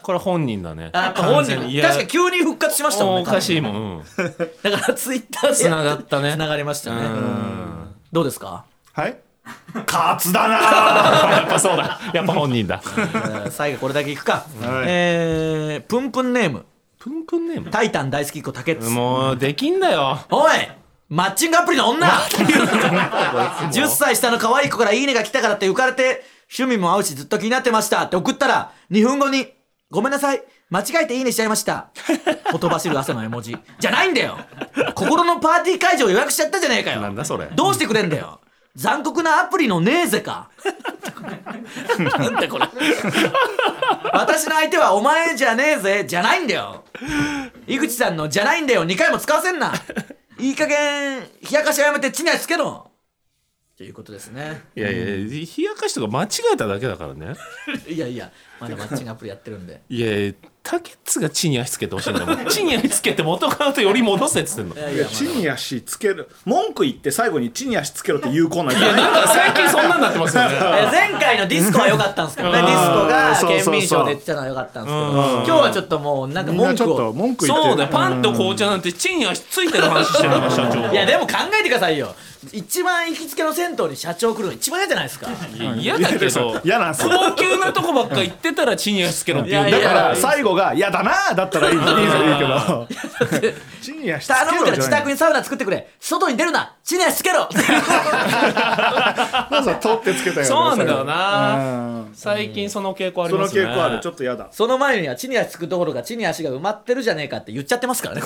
[0.03, 0.93] これ本人だね。
[1.17, 1.83] 本人。
[1.83, 3.23] 確か急に復活しましたもんね。
[3.23, 4.05] おかしいもん、うん、
[4.63, 6.33] だからツイッターでつながったね。
[6.33, 7.07] つながりましたね。
[7.07, 7.89] うん。
[8.13, 8.65] どうですか？
[8.93, 9.17] はい。
[9.85, 10.55] カツだな。
[11.39, 11.99] やっぱそうだ。
[12.15, 12.81] やっぱ本人だ。
[12.85, 14.33] えー最後これだけいくか、
[14.63, 14.85] はい。
[14.87, 16.65] えー、プンプンネーム。
[17.01, 17.71] プンプンネーム？
[17.71, 18.89] タイタン大好きっ子竹内。
[18.91, 20.21] もうできんだよ。
[20.31, 20.53] おい
[21.15, 22.09] マッチングアプリの女。
[22.09, 26.25] 10歳下の可愛い子からいいねが来たからって浮かれて
[26.59, 28.03] 趣味も合うしずっと気になってました。
[28.03, 29.47] って送ったら2分後に
[29.91, 30.43] ごめんなさい。
[30.71, 31.91] 間違えていいねしちゃいました。
[32.51, 33.57] ほとばしる汗の絵文字。
[33.79, 34.39] じゃないんだよ。
[34.97, 37.01] 心のパーティー会場予約しちゃったじゃねえかよ。
[37.01, 37.47] なんだそれ。
[37.55, 38.41] どうしてくれんだよ。
[38.75, 40.51] 残酷なアプリのネーゼか。
[41.97, 42.67] なんだこれ。
[44.13, 46.05] 私の相手はお前じゃねえぜ。
[46.09, 46.83] じゃないんだよ。
[47.69, 48.85] 井口さんのじゃないんだよ。
[48.85, 49.73] 2回も使わせんな
[50.39, 52.91] いい加減冷やかしはやめて地に足つけろ。
[53.77, 54.63] ということですね。
[54.77, 57.35] いやいや冷やかしとか間違えただけだからね。
[57.89, 58.31] いやいや
[58.61, 59.83] まだマッチングアプリやってるんで。
[59.89, 60.33] いやいや
[60.65, 62.37] タケッツが地に足つけてほしいんだもん。
[62.49, 64.75] 地に足つけて元カノとより戻せっつってんの。
[64.75, 66.31] いやいいや地に足つける。
[66.47, 70.57] 文句言って最後に地に足つけろって言うコーナーじゃないなんか最近そんなんなってますよね。
[70.57, 72.63] え前回のディスコは良かったんですけどね。
[72.63, 75.13] ディスコが県民賞で言ってたのは良かったんですけど。
[75.13, 76.97] 今日はちょっともうなんか文句を。
[76.97, 77.91] と文句言ってそうだよ。
[77.93, 80.91] パンと紅茶なんて地に足ついてる話してるから社長。
[80.91, 82.15] いやでも考えてくださいよ
[82.53, 85.29] 一番行きつけの銭湯に社長来るの一番嫌じゃないですか。
[85.31, 87.11] いや嫌だけど嫌なんすよ。
[87.11, 92.87] 高級なとこばっか行ってたら地に足つけろって言うんだかいやいやだから最後が「嫌だな」だったらいいいいぞいいけど。
[93.81, 95.89] 地に足つけろ頼むから自宅にサウナ作ってくれ。
[96.01, 96.75] 外に出るな。
[96.85, 97.49] 地に足つけろ。
[99.51, 102.11] まずは取ってつけたよねそうなんだようなん。
[102.15, 103.63] 最近その傾向ありそのますね。
[103.63, 104.01] 傾向ある。
[104.01, 104.49] ちょっと嫌だ。
[104.51, 108.21] その前には地に足つくところが地に足が埋まってるじゃねえかって言っちゃってますからね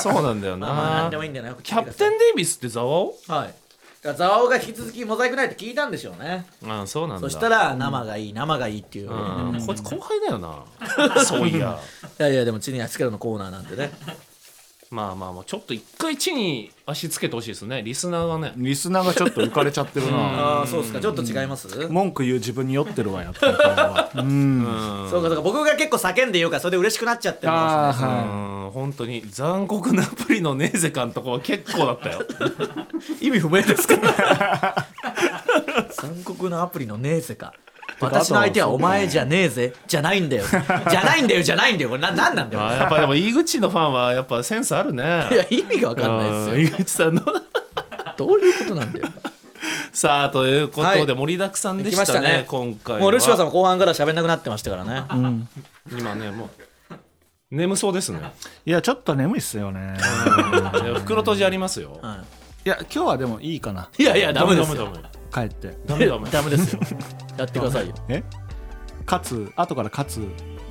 [0.00, 3.48] そうなんだよまあまあな何でもいいんだよなキャプテン・デイビスってザワオはい。
[3.48, 3.54] だか
[4.02, 6.46] らザワオが引き続きモザイクないって聞いたんでしょうね。
[6.66, 7.20] ああそうなんだ。
[7.20, 9.10] そしたら生がいい生がいいっていう。
[9.10, 9.14] う
[9.56, 10.64] んこいつ後輩だよな。
[11.22, 11.78] そういや。
[12.18, 13.90] いやいやでも地に足つけろのコーナーなんでね
[14.90, 17.80] まあまあまあちょっと一回地に足つけてほしいですね。
[17.84, 18.52] リスナーがね。
[18.56, 20.18] リスナーがちょっと浮かれちゃってるな。
[20.58, 20.98] ああそうですか。
[20.98, 21.68] ちょっと違います？
[21.88, 24.10] 文句言う自分に酔ってるわやったは。
[24.18, 25.06] うん。
[25.08, 32.22] そうかそうか僕が結構叫んで言うからそれで嬉しくなっちゃってるかもしれないですねうん本当に残酷なアプリのネーゼ感とかは結構だったよ。
[33.22, 33.94] 意味不明ですか
[35.92, 37.54] 残酷なアプリのネーゼか
[38.00, 39.74] 私の相手はお前じゃねえぜ。
[39.86, 40.44] じゃないんだよ。
[40.90, 41.90] じゃないんだよじゃないんだよ。
[41.90, 42.66] これななんなんだよ。
[42.66, 45.02] あやっぱでも井口のファンはやっぱセンスあるね。
[45.30, 46.78] いや意味が分かんないうんですよ。
[46.78, 47.22] 井口さんの。
[48.16, 49.08] どういうことなんだよ。
[49.92, 51.06] さあということはい。
[51.06, 52.44] で盛りだくさんで来したね,、ましたね。
[52.46, 53.00] 今回は。
[53.00, 55.04] もうルシファーさんも後半から喋んなくなってましたからね。
[55.90, 56.50] 今ねもう
[57.50, 58.20] 眠そうですね。
[58.64, 59.96] いやちょっと眠いっすよね。
[60.98, 62.00] 袋閉じありますよ、
[62.64, 63.88] いや今日はでもいいかな。
[63.98, 64.84] いやいやダメですよ。
[64.84, 65.76] ダメダメ帰って。
[65.86, 66.80] ダメダメ ダメですよ。
[67.38, 67.94] やってくださいよ。
[68.08, 68.22] え？
[69.06, 70.20] 勝つ後から勝つ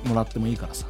[0.04, 0.86] もらってもいいからさ。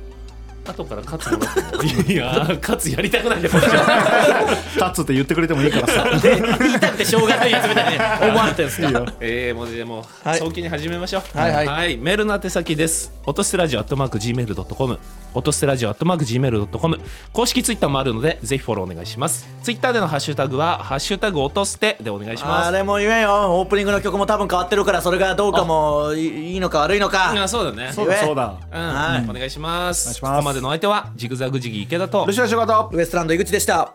[0.66, 2.46] 後から勝つもらってもい や。
[2.60, 4.46] 勝つやりたくないんでこっちは。
[4.78, 6.18] 勝つって言ってくれてもいいからさ。
[6.20, 8.88] で言いたくてしょうがないやつみたいに思われてるんですか。
[9.20, 10.38] えー、もうでもうはい。
[10.38, 11.38] 早期に始めましょう。
[11.38, 11.96] はいはい。
[11.96, 13.10] メールの宛先です。
[13.24, 14.98] 音捨てラジオアットマーク Gmail.com
[15.34, 17.00] 音捨てラジオアットマーク Gmail.com
[17.32, 19.48] 公式ツイッターもあるのでぜひフォローお願いします。
[19.62, 22.68] ツイッターでのハッシュタグは「ハッシュタグ音捨て」でお願いします。
[22.68, 23.58] あれも言えよ。
[23.58, 27.32] オープニングの曲も多分変わってるからそれがどうかもいいいのか悪いのか。
[27.42, 27.92] あそうだね。
[27.92, 28.54] そうだそうだ。
[28.72, 29.30] うん、はい。
[29.30, 30.20] お願いします。
[30.20, 33.94] ここまでのお相手はジグザグジギー池田とルシファー仕事ウエストランド井口でした